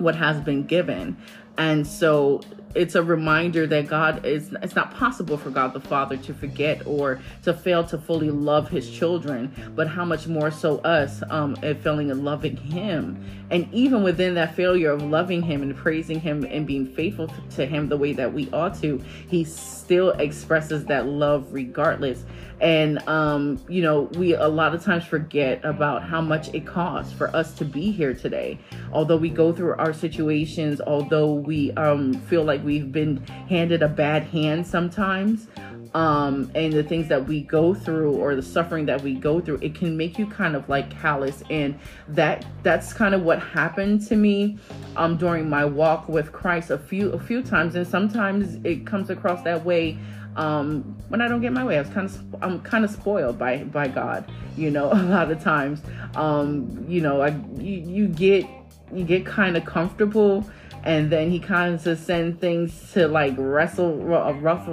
what 0.00 0.16
has 0.16 0.40
been 0.40 0.64
given. 0.64 1.16
And 1.56 1.86
so 1.86 2.40
it's 2.74 2.94
a 2.94 3.02
reminder 3.02 3.66
that 3.66 3.88
God 3.88 4.24
is 4.24 4.54
it's 4.62 4.76
not 4.76 4.94
possible 4.94 5.36
for 5.36 5.50
God 5.50 5.72
the 5.72 5.80
Father 5.80 6.16
to 6.18 6.34
forget 6.34 6.86
or 6.86 7.20
to 7.42 7.52
fail 7.52 7.84
to 7.84 7.98
fully 7.98 8.30
love 8.30 8.68
his 8.68 8.90
children, 8.90 9.52
but 9.74 9.88
how 9.88 10.04
much 10.04 10.26
more 10.26 10.50
so 10.50 10.78
us 10.78 11.22
um 11.30 11.56
in 11.62 11.80
failing 11.80 12.10
in 12.10 12.24
loving 12.24 12.56
him. 12.56 13.22
And 13.50 13.68
even 13.74 14.04
within 14.04 14.34
that 14.34 14.54
failure 14.54 14.90
of 14.90 15.02
loving 15.02 15.42
him 15.42 15.62
and 15.62 15.76
praising 15.76 16.20
him 16.20 16.44
and 16.44 16.66
being 16.66 16.86
faithful 16.86 17.32
to 17.56 17.66
him 17.66 17.88
the 17.88 17.96
way 17.96 18.12
that 18.12 18.32
we 18.32 18.48
ought 18.52 18.80
to, 18.80 19.02
he 19.28 19.42
still 19.42 20.10
expresses 20.10 20.84
that 20.86 21.06
love 21.06 21.52
regardless 21.52 22.24
and 22.60 22.98
um 23.08 23.58
you 23.68 23.82
know 23.82 24.02
we 24.16 24.34
a 24.34 24.46
lot 24.48 24.74
of 24.74 24.84
times 24.84 25.04
forget 25.04 25.64
about 25.64 26.02
how 26.02 26.20
much 26.20 26.52
it 26.54 26.66
costs 26.66 27.12
for 27.12 27.34
us 27.34 27.54
to 27.54 27.64
be 27.64 27.90
here 27.90 28.12
today 28.12 28.58
although 28.92 29.16
we 29.16 29.30
go 29.30 29.52
through 29.52 29.74
our 29.76 29.92
situations 29.92 30.80
although 30.80 31.32
we 31.32 31.72
um 31.72 32.12
feel 32.12 32.44
like 32.60 32.66
we've 32.66 32.92
been 32.92 33.18
handed 33.48 33.82
a 33.82 33.88
bad 33.88 34.24
hand 34.24 34.66
sometimes 34.66 35.48
um 35.94 36.50
and 36.54 36.72
the 36.72 36.84
things 36.84 37.08
that 37.08 37.26
we 37.26 37.40
go 37.42 37.74
through 37.74 38.14
or 38.16 38.36
the 38.36 38.42
suffering 38.42 38.86
that 38.86 39.00
we 39.02 39.14
go 39.14 39.40
through 39.40 39.58
it 39.60 39.74
can 39.74 39.96
make 39.96 40.18
you 40.18 40.26
kind 40.26 40.54
of 40.54 40.68
like 40.68 40.88
callous 40.90 41.42
and 41.50 41.76
that 42.06 42.46
that's 42.62 42.92
kind 42.92 43.14
of 43.14 43.22
what 43.22 43.40
happened 43.40 44.06
to 44.06 44.14
me 44.14 44.56
um 44.96 45.16
during 45.16 45.48
my 45.48 45.64
walk 45.64 46.08
with 46.08 46.30
Christ 46.32 46.70
a 46.70 46.78
few 46.78 47.10
a 47.10 47.18
few 47.18 47.42
times 47.42 47.74
and 47.74 47.86
sometimes 47.86 48.58
it 48.64 48.86
comes 48.86 49.10
across 49.10 49.42
that 49.42 49.64
way 49.64 49.98
um, 50.36 50.96
when 51.08 51.20
I 51.20 51.26
don't 51.26 51.40
get 51.40 51.52
my 51.52 51.64
way. 51.64 51.76
I 51.76 51.80
was 51.80 51.90
kind 51.90 52.06
of 52.06 52.36
I'm 52.40 52.60
kind 52.60 52.84
of 52.84 52.90
spoiled 52.92 53.36
by 53.36 53.64
by 53.64 53.88
God, 53.88 54.30
you 54.56 54.70
know, 54.70 54.84
a 54.92 55.02
lot 55.02 55.28
of 55.28 55.42
times. 55.42 55.82
Um, 56.14 56.86
you 56.88 57.00
know, 57.00 57.20
I 57.20 57.30
you, 57.56 57.80
you 57.80 58.06
get 58.06 58.46
you 58.94 59.02
get 59.04 59.26
kind 59.26 59.56
of 59.56 59.64
comfortable 59.64 60.48
and 60.84 61.10
then 61.10 61.30
he 61.30 61.38
kind 61.38 61.74
of 61.74 61.82
just 61.82 62.06
send 62.06 62.40
things 62.40 62.92
to 62.92 63.06
like 63.06 63.34
wrestle 63.36 64.14
uh, 64.14 64.32
rough 64.32 64.68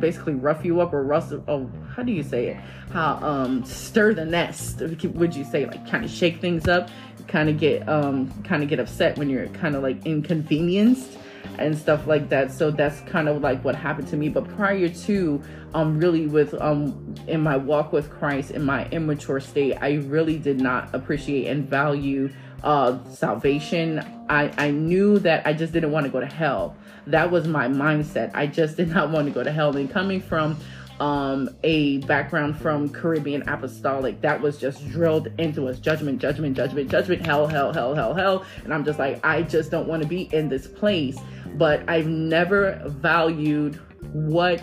basically 0.00 0.34
rough 0.34 0.64
you 0.64 0.80
up 0.80 0.92
or 0.92 1.04
rustle 1.04 1.42
oh 1.48 1.70
how 1.94 2.02
do 2.02 2.12
you 2.12 2.22
say 2.22 2.48
it 2.48 2.56
how 2.92 3.14
um 3.22 3.64
stir 3.64 4.12
the 4.14 4.24
nest 4.24 4.80
would 4.80 5.34
you 5.34 5.44
say 5.44 5.66
like 5.66 5.88
kind 5.88 6.04
of 6.04 6.10
shake 6.10 6.40
things 6.40 6.66
up 6.66 6.90
kind 7.28 7.48
of 7.48 7.58
get 7.58 7.88
um 7.88 8.30
kind 8.42 8.62
of 8.62 8.68
get 8.68 8.78
upset 8.78 9.16
when 9.18 9.28
you're 9.28 9.46
kind 9.48 9.74
of 9.74 9.82
like 9.82 10.04
inconvenienced 10.04 11.18
and 11.58 11.76
stuff 11.76 12.06
like 12.06 12.28
that. 12.30 12.52
So 12.52 12.70
that's 12.70 13.00
kind 13.00 13.28
of 13.28 13.42
like 13.42 13.64
what 13.64 13.74
happened 13.74 14.08
to 14.08 14.16
me. 14.16 14.28
But 14.28 14.48
prior 14.56 14.88
to 14.88 15.42
um 15.74 15.98
really 15.98 16.26
with 16.26 16.54
um 16.60 17.14
in 17.26 17.40
my 17.40 17.56
walk 17.56 17.92
with 17.92 18.10
Christ 18.10 18.50
in 18.52 18.64
my 18.64 18.88
immature 18.90 19.40
state, 19.40 19.76
I 19.80 19.94
really 19.94 20.38
did 20.38 20.60
not 20.60 20.94
appreciate 20.94 21.46
and 21.46 21.68
value 21.68 22.30
uh 22.64 22.98
salvation. 23.10 24.00
I 24.28 24.52
I 24.56 24.70
knew 24.70 25.18
that 25.20 25.46
I 25.46 25.52
just 25.52 25.72
didn't 25.72 25.92
want 25.92 26.06
to 26.06 26.10
go 26.10 26.20
to 26.20 26.26
hell. 26.26 26.76
That 27.06 27.30
was 27.30 27.46
my 27.46 27.68
mindset. 27.68 28.30
I 28.34 28.46
just 28.46 28.76
did 28.76 28.88
not 28.88 29.10
want 29.10 29.26
to 29.28 29.32
go 29.32 29.44
to 29.44 29.52
hell. 29.52 29.76
And 29.76 29.90
coming 29.90 30.20
from 30.20 30.58
um 31.00 31.50
a 31.62 31.98
background 31.98 32.56
from 32.56 32.88
Caribbean 32.88 33.48
apostolic 33.48 34.20
that 34.20 34.40
was 34.40 34.58
just 34.58 34.88
drilled 34.90 35.28
into 35.38 35.66
us 35.68 35.80
judgment 35.80 36.20
judgment 36.20 36.56
judgment 36.56 36.88
judgment 36.88 37.26
hell 37.26 37.48
hell 37.48 37.72
hell 37.72 37.96
hell 37.96 38.14
hell 38.14 38.46
and 38.62 38.72
I'm 38.72 38.84
just 38.84 39.00
like 39.00 39.18
I 39.26 39.42
just 39.42 39.72
don't 39.72 39.88
want 39.88 40.02
to 40.02 40.08
be 40.08 40.32
in 40.32 40.48
this 40.48 40.68
place 40.68 41.18
but 41.56 41.82
I've 41.88 42.06
never 42.06 42.80
valued 42.86 43.80
what 44.12 44.62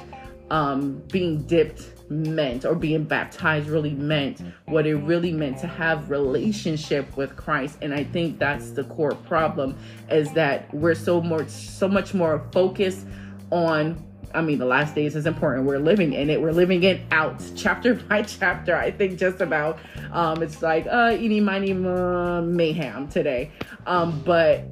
um, 0.49 1.01
being 1.07 1.43
dipped 1.43 1.81
meant 2.11 2.65
or 2.65 2.75
being 2.75 3.05
baptized 3.05 3.69
really 3.69 3.93
meant 3.93 4.41
what 4.65 4.85
it 4.85 4.95
really 4.95 5.31
meant 5.31 5.57
to 5.57 5.65
have 5.65 6.11
relationship 6.11 7.15
with 7.15 7.35
Christ. 7.37 7.77
And 7.81 7.93
I 7.93 8.03
think 8.03 8.37
that's 8.37 8.71
the 8.71 8.83
core 8.83 9.15
problem 9.15 9.77
is 10.09 10.31
that 10.33 10.71
we're 10.73 10.93
so 10.93 11.21
more 11.21 11.47
so 11.47 11.87
much 11.87 12.13
more 12.13 12.45
focused 12.51 13.07
on 13.49 14.05
I 14.33 14.41
mean 14.41 14.59
the 14.59 14.65
last 14.65 14.93
days 14.95 15.15
is 15.15 15.25
important. 15.25 15.65
We're 15.65 15.79
living 15.79 16.13
in 16.13 16.29
it. 16.29 16.41
We're 16.41 16.51
living 16.51 16.83
it 16.83 17.01
out 17.11 17.41
chapter 17.55 17.93
by 18.09 18.23
chapter 18.23 18.75
I 18.75 18.91
think 18.91 19.17
just 19.17 19.39
about 19.39 19.79
um 20.11 20.43
it's 20.43 20.61
like 20.61 20.87
uh 20.87 21.17
eeny 21.17 21.39
miny 21.39 21.71
mayhem 21.73 23.07
today. 23.07 23.51
Um 23.85 24.21
but 24.25 24.65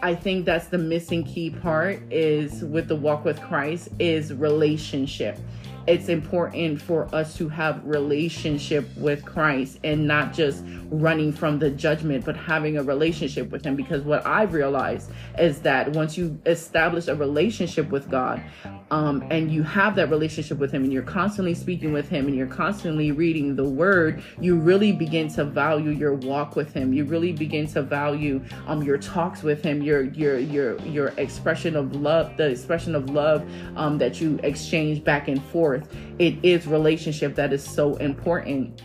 I 0.00 0.14
think 0.14 0.44
that's 0.44 0.66
the 0.68 0.78
missing 0.78 1.24
key 1.24 1.50
part 1.50 2.00
is 2.12 2.62
with 2.62 2.86
the 2.86 2.96
walk 2.96 3.24
with 3.24 3.40
Christ 3.40 3.88
is 3.98 4.32
relationship. 4.32 5.38
It's 5.86 6.08
important 6.08 6.80
for 6.80 7.14
us 7.14 7.36
to 7.36 7.48
have 7.48 7.84
relationship 7.84 8.88
with 8.96 9.24
Christ 9.24 9.78
and 9.84 10.06
not 10.06 10.32
just 10.32 10.64
running 10.90 11.32
from 11.32 11.58
the 11.58 11.70
judgment, 11.70 12.24
but 12.24 12.36
having 12.36 12.78
a 12.78 12.82
relationship 12.82 13.50
with 13.50 13.64
him. 13.64 13.76
Because 13.76 14.02
what 14.02 14.24
I've 14.26 14.54
realized 14.54 15.10
is 15.38 15.60
that 15.60 15.92
once 15.92 16.16
you 16.16 16.40
establish 16.46 17.08
a 17.08 17.14
relationship 17.14 17.90
with 17.90 18.10
God, 18.10 18.42
um, 18.90 19.24
and 19.30 19.50
you 19.50 19.62
have 19.62 19.96
that 19.96 20.10
relationship 20.10 20.58
with 20.58 20.70
him 20.70 20.84
and 20.84 20.92
you're 20.92 21.02
constantly 21.02 21.54
speaking 21.54 21.92
with 21.92 22.08
him 22.08 22.26
and 22.26 22.36
you're 22.36 22.46
constantly 22.46 23.12
reading 23.12 23.56
the 23.56 23.64
word 23.64 24.22
you 24.40 24.56
really 24.56 24.92
begin 24.92 25.26
to 25.28 25.44
value 25.44 25.90
your 25.90 26.14
walk 26.14 26.54
with 26.54 26.72
him. 26.72 26.92
You 26.92 27.04
really 27.04 27.32
begin 27.32 27.66
to 27.68 27.82
value 27.82 28.42
um, 28.66 28.82
your 28.82 28.98
talks 28.98 29.42
with 29.42 29.62
him 29.62 29.82
your 29.82 30.02
your 30.02 30.38
your 30.38 30.78
your 30.82 31.08
expression 31.16 31.76
of 31.76 31.96
love 31.96 32.36
the 32.36 32.50
expression 32.50 32.94
of 32.94 33.10
love 33.10 33.44
um, 33.76 33.98
that 33.98 34.20
you 34.20 34.38
exchange 34.42 35.02
back 35.02 35.28
and 35.28 35.42
forth 35.46 35.73
it 36.18 36.36
is 36.42 36.66
relationship 36.66 37.34
that 37.34 37.52
is 37.52 37.62
so 37.62 37.96
important 37.96 38.82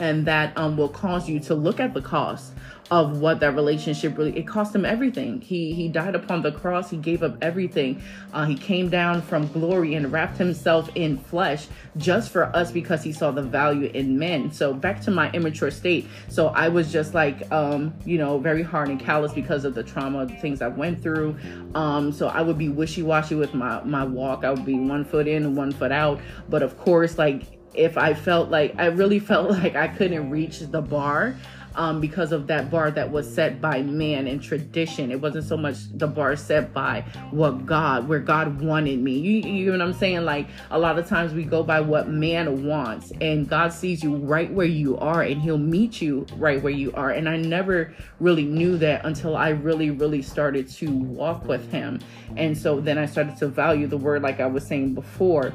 and 0.00 0.26
that 0.26 0.56
um, 0.56 0.76
will 0.76 0.88
cause 0.88 1.28
you 1.28 1.40
to 1.40 1.54
look 1.54 1.80
at 1.80 1.94
the 1.94 2.02
cost 2.02 2.52
of 2.90 3.20
what 3.20 3.40
that 3.40 3.54
relationship 3.54 4.16
really 4.16 4.36
it 4.36 4.46
cost 4.46 4.74
him 4.74 4.84
everything. 4.84 5.40
He 5.40 5.74
he 5.74 5.88
died 5.88 6.14
upon 6.14 6.42
the 6.42 6.52
cross. 6.52 6.90
He 6.90 6.96
gave 6.96 7.22
up 7.22 7.36
everything. 7.42 8.02
Uh, 8.32 8.46
he 8.46 8.54
came 8.54 8.88
down 8.88 9.20
from 9.22 9.46
glory 9.48 9.94
and 9.94 10.10
wrapped 10.10 10.38
himself 10.38 10.88
in 10.94 11.18
flesh 11.18 11.66
just 11.96 12.30
for 12.30 12.44
us 12.56 12.70
because 12.70 13.02
he 13.02 13.12
saw 13.12 13.30
the 13.30 13.42
value 13.42 13.90
in 13.92 14.18
men. 14.18 14.50
So 14.50 14.72
back 14.72 15.00
to 15.02 15.10
my 15.10 15.30
immature 15.32 15.70
state. 15.70 16.06
So 16.28 16.48
i 16.48 16.68
was 16.68 16.90
just 16.90 17.14
like 17.14 17.50
um 17.52 17.92
you 18.04 18.18
know 18.18 18.38
very 18.38 18.62
hard 18.62 18.88
and 18.88 18.98
callous 18.98 19.32
because 19.32 19.64
of 19.64 19.74
the 19.74 19.82
trauma 19.82 20.26
things 20.40 20.62
i 20.62 20.68
went 20.68 21.02
through. 21.02 21.36
Um 21.74 22.12
so 22.12 22.28
i 22.28 22.40
would 22.40 22.58
be 22.58 22.68
wishy-washy 22.68 23.34
with 23.34 23.54
my 23.54 23.82
my 23.84 24.04
walk. 24.04 24.44
I 24.44 24.50
would 24.50 24.64
be 24.64 24.78
one 24.78 25.04
foot 25.04 25.28
in 25.28 25.44
and 25.44 25.56
one 25.56 25.72
foot 25.72 25.92
out. 25.92 26.20
But 26.48 26.62
of 26.62 26.78
course 26.78 27.18
like 27.18 27.42
if 27.74 27.96
I 27.96 28.12
felt 28.12 28.50
like 28.50 28.74
I 28.78 28.86
really 28.86 29.18
felt 29.18 29.50
like 29.62 29.76
I 29.76 29.88
couldn't 29.88 30.30
reach 30.30 30.60
the 30.60 30.82
bar, 30.82 31.36
um, 31.78 32.00
because 32.00 32.32
of 32.32 32.48
that 32.48 32.72
bar 32.72 32.90
that 32.90 33.10
was 33.10 33.32
set 33.32 33.60
by 33.60 33.82
man 33.82 34.26
and 34.26 34.42
tradition. 34.42 35.12
It 35.12 35.20
wasn't 35.20 35.44
so 35.44 35.56
much 35.56 35.76
the 35.94 36.08
bar 36.08 36.34
set 36.34 36.74
by 36.74 37.02
what 37.30 37.64
God, 37.66 38.08
where 38.08 38.18
God 38.18 38.60
wanted 38.60 38.98
me. 38.98 39.16
You, 39.16 39.48
you 39.48 39.66
know 39.66 39.78
what 39.78 39.94
I'm 39.94 39.94
saying? 39.94 40.24
Like 40.24 40.48
a 40.72 40.78
lot 40.78 40.98
of 40.98 41.06
times 41.06 41.32
we 41.32 41.44
go 41.44 41.62
by 41.62 41.80
what 41.80 42.08
man 42.08 42.66
wants, 42.66 43.12
and 43.20 43.48
God 43.48 43.72
sees 43.72 44.02
you 44.02 44.16
right 44.16 44.52
where 44.52 44.66
you 44.66 44.98
are, 44.98 45.22
and 45.22 45.40
He'll 45.40 45.56
meet 45.56 46.02
you 46.02 46.26
right 46.36 46.60
where 46.60 46.72
you 46.72 46.92
are. 46.94 47.10
And 47.10 47.28
I 47.28 47.36
never 47.36 47.94
really 48.18 48.44
knew 48.44 48.76
that 48.78 49.06
until 49.06 49.36
I 49.36 49.50
really, 49.50 49.90
really 49.90 50.20
started 50.20 50.68
to 50.70 50.90
walk 50.90 51.44
with 51.44 51.70
Him. 51.70 52.00
And 52.36 52.58
so 52.58 52.80
then 52.80 52.98
I 52.98 53.06
started 53.06 53.36
to 53.36 53.46
value 53.46 53.86
the 53.86 53.96
word, 53.96 54.22
like 54.22 54.40
I 54.40 54.46
was 54.46 54.66
saying 54.66 54.94
before. 54.94 55.52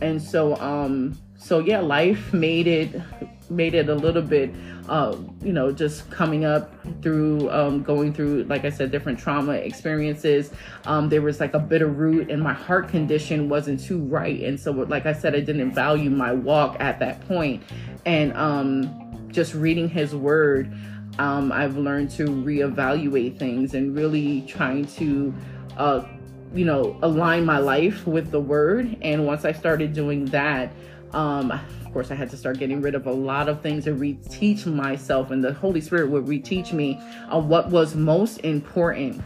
And 0.00 0.22
so, 0.22 0.56
um, 0.56 1.18
so 1.36 1.58
yeah, 1.58 1.80
life 1.80 2.32
made 2.32 2.66
it 2.66 2.98
made 3.50 3.74
it 3.74 3.88
a 3.88 3.94
little 3.94 4.22
bit 4.22 4.50
uh, 4.88 5.16
you 5.42 5.52
know 5.52 5.72
just 5.72 6.08
coming 6.10 6.44
up 6.44 6.72
through 7.02 7.50
um, 7.50 7.82
going 7.82 8.12
through 8.12 8.44
like 8.44 8.64
i 8.64 8.70
said 8.70 8.90
different 8.90 9.18
trauma 9.18 9.52
experiences 9.52 10.50
um, 10.84 11.08
there 11.08 11.22
was 11.22 11.40
like 11.40 11.54
a 11.54 11.58
bitter 11.58 11.86
root 11.86 12.30
and 12.30 12.42
my 12.42 12.52
heart 12.52 12.88
condition 12.88 13.48
wasn't 13.48 13.78
too 13.78 14.00
right 14.04 14.40
and 14.42 14.58
so 14.58 14.70
like 14.70 15.06
i 15.06 15.12
said 15.12 15.34
i 15.34 15.40
didn't 15.40 15.72
value 15.72 16.10
my 16.10 16.32
walk 16.32 16.76
at 16.80 16.98
that 16.98 17.26
point. 17.26 17.62
and 18.04 18.32
um, 18.36 19.28
just 19.30 19.54
reading 19.54 19.88
his 19.88 20.14
word 20.14 20.72
um, 21.18 21.52
i've 21.52 21.76
learned 21.76 22.10
to 22.10 22.26
reevaluate 22.26 23.38
things 23.38 23.74
and 23.74 23.96
really 23.96 24.42
trying 24.42 24.84
to 24.84 25.34
uh, 25.76 26.04
you 26.54 26.64
know 26.64 26.98
align 27.02 27.44
my 27.44 27.58
life 27.58 28.06
with 28.06 28.30
the 28.30 28.40
word 28.40 28.96
and 29.02 29.26
once 29.26 29.44
i 29.44 29.52
started 29.52 29.92
doing 29.92 30.24
that 30.26 30.72
um, 31.12 31.52
course, 31.96 32.10
I 32.10 32.14
had 32.14 32.28
to 32.28 32.36
start 32.36 32.58
getting 32.58 32.82
rid 32.82 32.94
of 32.94 33.06
a 33.06 33.10
lot 33.10 33.48
of 33.48 33.62
things 33.62 33.86
and 33.86 33.98
reteach 33.98 34.66
myself, 34.66 35.30
and 35.30 35.42
the 35.42 35.54
Holy 35.54 35.80
Spirit 35.80 36.10
would 36.10 36.26
reteach 36.26 36.74
me 36.74 37.00
on 37.30 37.48
what 37.48 37.70
was 37.70 37.94
most 37.94 38.36
important 38.40 39.22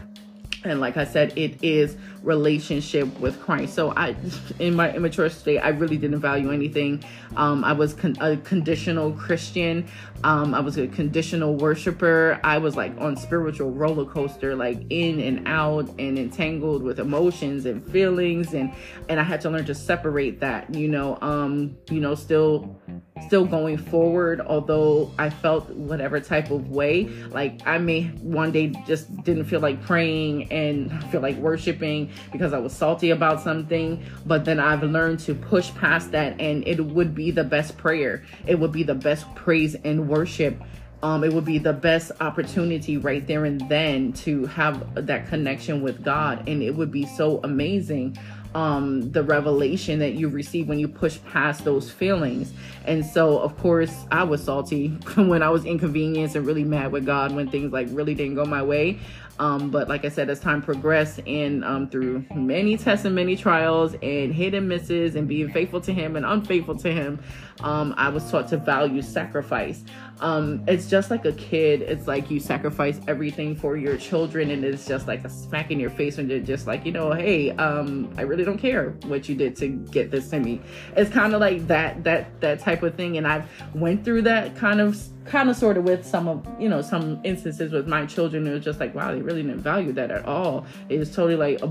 and 0.63 0.79
like 0.79 0.97
i 0.97 1.03
said 1.03 1.35
it 1.37 1.63
is 1.63 1.97
relationship 2.23 3.07
with 3.19 3.39
christ. 3.41 3.73
So 3.73 3.93
i 3.95 4.15
in 4.59 4.75
my 4.75 4.93
immature 4.93 5.29
state 5.29 5.59
i 5.59 5.69
really 5.69 5.97
didn't 5.97 6.19
value 6.19 6.51
anything. 6.51 7.03
Um, 7.35 7.63
i 7.63 7.73
was 7.73 7.93
con- 7.93 8.17
a 8.19 8.37
conditional 8.37 9.11
christian. 9.13 9.87
Um, 10.23 10.53
i 10.53 10.59
was 10.59 10.77
a 10.77 10.87
conditional 10.87 11.55
worshiper. 11.55 12.39
I 12.43 12.59
was 12.59 12.75
like 12.75 12.95
on 12.99 13.15
spiritual 13.15 13.71
roller 13.71 14.05
coaster 14.05 14.55
like 14.55 14.83
in 14.89 15.19
and 15.19 15.47
out 15.47 15.89
and 15.97 16.19
entangled 16.19 16.83
with 16.83 16.99
emotions 16.99 17.65
and 17.65 17.83
feelings. 17.91 18.53
And 18.53 18.71
and 19.09 19.19
i 19.19 19.23
had 19.23 19.41
to 19.41 19.49
learn 19.49 19.65
to 19.65 19.75
separate 19.75 20.39
that 20.41 20.73
you 20.73 20.87
know 20.87 21.17
um 21.21 21.75
you 21.89 21.99
know 21.99 22.15
still 22.15 22.79
still 23.25 23.45
going 23.45 23.77
forward 23.77 24.41
although 24.41 25.11
i 25.17 25.29
felt 25.29 25.69
whatever 25.71 26.19
type 26.19 26.51
of 26.51 26.69
way. 26.69 27.05
Like 27.29 27.65
i 27.65 27.77
may 27.77 28.03
one 28.21 28.51
day 28.51 28.67
just 28.85 29.23
didn't 29.23 29.45
feel 29.45 29.59
like 29.59 29.81
praying 29.83 30.51
and 30.51 31.03
feel 31.11 31.21
like 31.21 31.37
worshiping 31.37 32.09
because 32.31 32.53
i 32.53 32.59
was 32.59 32.73
salty 32.73 33.11
about 33.11 33.41
something 33.41 34.03
but 34.25 34.45
then 34.45 34.59
i've 34.59 34.83
learned 34.83 35.19
to 35.19 35.33
push 35.33 35.73
past 35.75 36.11
that 36.11 36.39
and 36.39 36.67
it 36.67 36.79
would 36.85 37.13
be 37.15 37.31
the 37.31 37.43
best 37.43 37.77
prayer. 37.77 38.23
It 38.47 38.59
would 38.59 38.71
be 38.71 38.83
the 38.83 38.95
best 38.95 39.33
praise 39.35 39.75
and 39.75 40.07
worship. 40.07 40.61
Um, 41.03 41.23
it 41.23 41.33
would 41.33 41.45
be 41.45 41.57
the 41.57 41.73
best 41.73 42.11
opportunity 42.19 42.97
right 42.97 43.25
there 43.25 43.45
and 43.45 43.67
then 43.69 44.13
to 44.13 44.45
have 44.45 45.05
that 45.07 45.27
connection 45.27 45.81
with 45.81 46.03
God. 46.03 46.47
And 46.47 46.61
it 46.61 46.75
would 46.75 46.91
be 46.91 47.05
so 47.05 47.39
amazing 47.43 48.17
um, 48.53 49.11
the 49.11 49.23
revelation 49.23 49.99
that 49.99 50.13
you 50.13 50.27
receive 50.29 50.67
when 50.67 50.79
you 50.79 50.87
push 50.87 51.19
past 51.31 51.63
those 51.63 51.89
feelings. 51.89 52.53
And 52.85 53.05
so, 53.05 53.39
of 53.39 53.57
course, 53.57 54.05
I 54.11 54.23
was 54.23 54.43
salty 54.43 54.87
when 55.15 55.43
I 55.43 55.49
was 55.49 55.65
inconvenienced 55.65 56.35
and 56.35 56.45
really 56.45 56.63
mad 56.63 56.91
with 56.91 57.05
God 57.05 57.33
when 57.33 57.49
things 57.49 57.71
like 57.71 57.87
really 57.91 58.15
didn't 58.15 58.35
go 58.35 58.45
my 58.45 58.63
way. 58.63 58.99
Um, 59.39 59.71
but 59.71 59.87
like 59.89 60.05
I 60.05 60.09
said, 60.09 60.29
as 60.29 60.39
time 60.39 60.61
progressed 60.61 61.19
and 61.25 61.65
um, 61.65 61.89
through 61.89 62.23
many 62.35 62.77
tests 62.77 63.05
and 63.05 63.15
many 63.15 63.35
trials 63.35 63.95
and 64.03 64.31
hit 64.31 64.53
and 64.53 64.69
misses 64.69 65.15
and 65.15 65.27
being 65.27 65.51
faithful 65.51 65.81
to 65.81 65.91
Him 65.91 66.15
and 66.15 66.25
unfaithful 66.25 66.75
to 66.77 66.91
Him, 66.91 67.19
um, 67.61 67.95
I 67.97 68.09
was 68.09 68.29
taught 68.29 68.49
to 68.49 68.57
value 68.57 69.01
sacrifice. 69.01 69.83
Um, 70.21 70.63
it's 70.67 70.87
just 70.87 71.09
like 71.09 71.25
a 71.25 71.31
kid. 71.33 71.81
It's 71.81 72.07
like 72.07 72.29
you 72.29 72.39
sacrifice 72.39 72.99
everything 73.07 73.55
for 73.55 73.75
your 73.75 73.97
children, 73.97 74.51
and 74.51 74.63
it's 74.63 74.87
just 74.87 75.07
like 75.07 75.25
a 75.25 75.29
smack 75.29 75.71
in 75.71 75.79
your 75.79 75.89
face 75.89 76.17
when 76.17 76.27
they're 76.27 76.39
just 76.39 76.67
like, 76.67 76.85
you 76.85 76.91
know, 76.91 77.11
hey, 77.11 77.51
um, 77.51 78.13
I 78.17 78.21
really 78.21 78.43
don't 78.43 78.57
care 78.57 78.91
what 79.05 79.27
you 79.27 79.35
did 79.35 79.55
to 79.57 79.67
get 79.67 80.11
this 80.11 80.29
to 80.29 80.39
me. 80.39 80.61
It's 80.95 81.11
kind 81.11 81.33
of 81.33 81.41
like 81.41 81.67
that 81.67 82.03
that 82.03 82.39
that 82.41 82.59
type 82.59 82.83
of 82.83 82.95
thing, 82.95 83.17
and 83.17 83.27
I've 83.27 83.49
went 83.73 84.05
through 84.05 84.21
that 84.23 84.55
kind 84.55 84.79
of 84.79 85.01
kind 85.25 85.49
of 85.49 85.55
sort 85.55 85.77
of 85.77 85.83
with 85.83 86.05
some 86.05 86.27
of 86.27 86.47
you 86.59 86.69
know 86.69 86.81
some 86.81 87.19
instances 87.23 87.71
with 87.71 87.87
my 87.87 88.05
children. 88.05 88.45
It 88.45 88.51
was 88.51 88.63
just 88.63 88.79
like, 88.79 88.93
wow, 88.93 89.11
they 89.11 89.21
really 89.21 89.41
didn't 89.41 89.61
value 89.61 89.91
that 89.93 90.11
at 90.11 90.25
all. 90.25 90.65
It 90.89 90.99
was 90.99 91.13
totally 91.13 91.35
like 91.35 91.61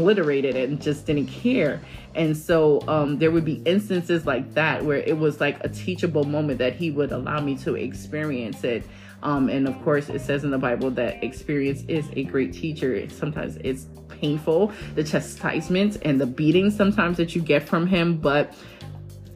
obliterated 0.00 0.56
it 0.56 0.68
and 0.68 0.80
just 0.80 1.06
didn't 1.06 1.26
care. 1.26 1.80
And 2.14 2.36
so 2.36 2.82
um, 2.88 3.18
there 3.18 3.30
would 3.30 3.44
be 3.44 3.62
instances 3.64 4.26
like 4.26 4.54
that 4.54 4.84
where 4.84 4.98
it 4.98 5.16
was 5.16 5.40
like 5.40 5.62
a 5.62 5.68
teachable 5.68 6.24
moment 6.24 6.58
that 6.58 6.74
he 6.74 6.90
would 6.90 7.12
allow 7.12 7.40
me 7.40 7.56
to 7.58 7.74
experience 7.74 8.64
it. 8.64 8.84
Um, 9.22 9.48
and 9.48 9.68
of 9.68 9.80
course, 9.82 10.08
it 10.08 10.20
says 10.22 10.44
in 10.44 10.50
the 10.50 10.58
Bible 10.58 10.90
that 10.92 11.22
experience 11.22 11.84
is 11.88 12.08
a 12.16 12.24
great 12.24 12.52
teacher. 12.52 13.08
Sometimes 13.10 13.56
it's 13.56 13.86
painful, 14.08 14.72
the 14.94 15.04
chastisement 15.04 15.98
and 16.02 16.20
the 16.20 16.26
beating 16.26 16.70
sometimes 16.70 17.18
that 17.18 17.34
you 17.34 17.42
get 17.42 17.62
from 17.62 17.86
him, 17.86 18.16
but 18.16 18.54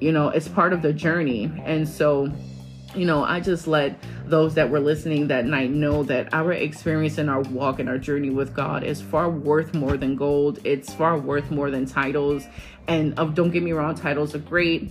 you 0.01 0.11
know, 0.11 0.29
it's 0.29 0.49
part 0.49 0.73
of 0.73 0.83
the 0.83 0.93
journey. 0.93 1.51
And 1.65 1.89
so, 1.89 2.33
you 2.97 3.07
know, 3.07 3.25
I 3.25 3.41
just 3.41 3.67
let 3.67 3.99
those 4.27 4.55
that 4.55 4.71
were 4.71 4.81
listening 4.81 5.29
that 5.29 5.45
night 5.45 5.71
know 5.71 6.03
that 6.05 6.33
our 6.33 6.53
experience 6.53 7.19
and 7.19 7.29
our 7.29 7.41
walk 7.43 7.79
and 7.79 7.89
our 7.89 7.99
journey 7.99 8.31
with 8.31 8.55
God 8.55 8.85
is 8.85 9.01
far 9.01 9.29
worth 9.29 9.75
more 9.75 9.97
than 9.97 10.17
gold. 10.17 10.61
It's 10.65 10.93
far 10.95 11.19
worth 11.19 11.51
more 11.51 11.71
than 11.71 11.87
titles 11.87 12.47
and 12.87 13.19
uh, 13.19 13.25
don't 13.25 13.51
get 13.51 13.63
me 13.63 13.73
wrong 13.73 13.95
titles 13.95 14.35
are 14.35 14.39
great. 14.39 14.91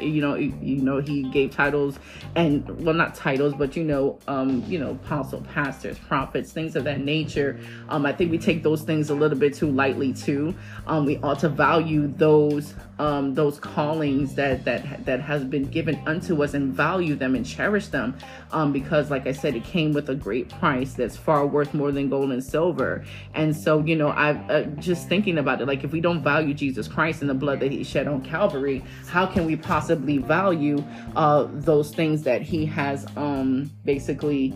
You 0.00 0.20
know 0.20 0.34
you, 0.34 0.54
you, 0.60 0.76
know 0.76 1.00
he 1.00 1.22
gave 1.30 1.50
titles 1.50 1.98
and 2.36 2.84
well 2.84 2.94
not 2.94 3.14
titles 3.14 3.54
but 3.54 3.74
you 3.74 3.84
know 3.84 4.18
um 4.28 4.62
you 4.66 4.78
know 4.78 4.92
apostle 4.92 5.40
pastors 5.40 5.98
prophets 5.98 6.52
things 6.52 6.76
of 6.76 6.84
that 6.84 7.00
nature. 7.00 7.58
Um 7.88 8.04
i 8.04 8.12
think 8.12 8.30
we 8.30 8.38
take 8.38 8.62
those 8.62 8.82
things 8.82 9.10
a 9.10 9.14
little 9.14 9.38
bit 9.38 9.54
too 9.54 9.70
lightly 9.70 10.12
too. 10.12 10.54
Um 10.86 11.06
we 11.06 11.16
ought 11.18 11.38
to 11.40 11.48
value 11.48 12.08
those 12.16 12.74
um 12.98 13.34
those 13.34 13.58
callings 13.58 14.34
that 14.34 14.64
that 14.64 15.04
that 15.06 15.20
has 15.20 15.44
been 15.44 15.64
given 15.64 16.00
unto 16.06 16.42
us 16.42 16.54
and 16.54 16.72
value 16.72 17.14
them 17.14 17.34
and 17.34 17.46
cherish 17.46 17.88
them. 17.88 18.16
Um 18.50 18.72
because 18.72 19.10
like 19.10 19.26
i 19.26 19.32
said 19.32 19.56
it 19.56 19.64
came 19.64 19.92
with 19.92 20.10
a 20.10 20.14
great 20.14 20.48
price 20.48 20.94
that's 20.94 21.16
far 21.16 21.46
worth 21.46 21.72
more 21.72 21.92
than 21.92 22.08
gold 22.10 22.30
and 22.30 22.44
silver. 22.44 23.04
And 23.34 23.56
so 23.56 23.80
you 23.80 23.96
know 23.96 24.08
i 24.08 24.32
uh, 24.32 24.64
just 24.78 25.08
thinking 25.08 25.38
about 25.38 25.60
it 25.60 25.66
like 25.66 25.82
if 25.82 25.92
we 25.92 26.00
don't 26.00 26.22
value 26.22 26.52
jesus 26.52 26.88
christ 26.88 27.21
and 27.22 27.30
the 27.30 27.34
blood 27.34 27.60
that 27.60 27.72
he 27.72 27.82
shed 27.82 28.06
on 28.06 28.20
Calvary, 28.20 28.84
how 29.08 29.24
can 29.24 29.46
we 29.46 29.56
possibly 29.56 30.18
value 30.18 30.84
uh, 31.16 31.46
those 31.52 31.94
things 31.94 32.22
that 32.24 32.42
he 32.42 32.66
has 32.66 33.06
um, 33.16 33.70
basically 33.86 34.54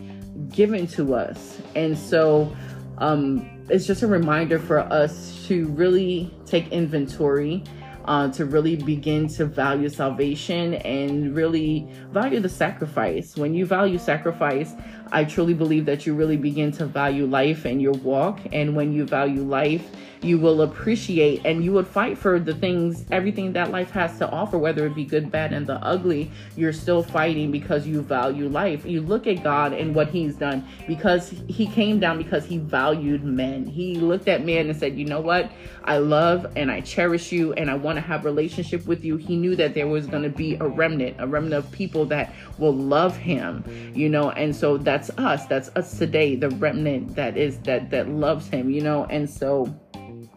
given 0.50 0.86
to 0.88 1.14
us? 1.14 1.58
And 1.74 1.96
so 1.96 2.54
um, 2.98 3.48
it's 3.70 3.86
just 3.86 4.02
a 4.02 4.06
reminder 4.06 4.58
for 4.58 4.80
us 4.80 5.46
to 5.46 5.66
really 5.68 6.34
take 6.44 6.68
inventory. 6.68 7.64
Uh, 8.04 8.30
to 8.30 8.44
really 8.44 8.76
begin 8.76 9.26
to 9.26 9.44
value 9.44 9.88
salvation 9.88 10.74
and 10.74 11.34
really 11.34 11.88
value 12.12 12.38
the 12.38 12.48
sacrifice. 12.48 13.36
When 13.36 13.52
you 13.52 13.66
value 13.66 13.98
sacrifice, 13.98 14.74
I 15.12 15.24
truly 15.24 15.54
believe 15.54 15.86
that 15.86 16.06
you 16.06 16.14
really 16.14 16.36
begin 16.36 16.72
to 16.72 16.86
value 16.86 17.26
life 17.26 17.64
and 17.64 17.80
your 17.80 17.92
walk. 17.92 18.40
And 18.52 18.74
when 18.74 18.92
you 18.92 19.04
value 19.04 19.42
life, 19.42 19.90
you 20.22 20.38
will 20.38 20.62
appreciate 20.62 21.42
and 21.44 21.64
you 21.64 21.72
would 21.72 21.86
fight 21.86 22.18
for 22.18 22.38
the 22.38 22.54
things, 22.54 23.04
everything 23.10 23.52
that 23.52 23.70
life 23.70 23.90
has 23.90 24.18
to 24.18 24.28
offer, 24.28 24.58
whether 24.58 24.86
it 24.86 24.94
be 24.94 25.04
good, 25.04 25.30
bad, 25.30 25.52
and 25.52 25.66
the 25.66 25.74
ugly. 25.74 26.30
You're 26.56 26.72
still 26.72 27.02
fighting 27.02 27.50
because 27.50 27.86
you 27.86 28.02
value 28.02 28.48
life. 28.48 28.84
You 28.84 29.02
look 29.02 29.26
at 29.26 29.42
God 29.42 29.72
and 29.72 29.94
what 29.94 30.08
He's 30.08 30.34
done 30.34 30.66
because 30.86 31.34
He 31.48 31.66
came 31.66 32.00
down 32.00 32.18
because 32.18 32.44
He 32.44 32.58
valued 32.58 33.24
men. 33.24 33.66
He 33.66 33.96
looked 33.96 34.28
at 34.28 34.44
men 34.44 34.68
and 34.68 34.78
said, 34.78 34.98
You 34.98 35.04
know 35.04 35.20
what? 35.20 35.50
I 35.84 35.98
love 35.98 36.46
and 36.56 36.70
I 36.70 36.80
cherish 36.80 37.30
you 37.30 37.52
and 37.52 37.70
I 37.70 37.74
want 37.74 37.96
to 37.96 38.02
have 38.02 38.24
relationship 38.24 38.86
with 38.86 39.04
you. 39.04 39.16
He 39.16 39.36
knew 39.36 39.54
that 39.56 39.74
there 39.74 39.86
was 39.86 40.06
going 40.06 40.24
to 40.24 40.28
be 40.28 40.56
a 40.56 40.66
remnant, 40.66 41.16
a 41.20 41.26
remnant 41.26 41.54
of 41.54 41.70
people 41.70 42.06
that 42.06 42.34
will 42.58 42.74
love 42.74 43.16
Him, 43.16 43.64
you 43.94 44.08
know, 44.08 44.30
and 44.30 44.54
so 44.54 44.76
that's 44.96 45.10
us. 45.18 45.44
That's 45.44 45.68
us 45.76 45.98
today, 45.98 46.36
the 46.36 46.48
remnant 46.48 47.16
that 47.16 47.36
is 47.36 47.58
that 47.60 47.90
that 47.90 48.08
loves 48.08 48.48
Him, 48.48 48.70
you 48.70 48.80
know, 48.80 49.04
and 49.10 49.28
so 49.28 49.78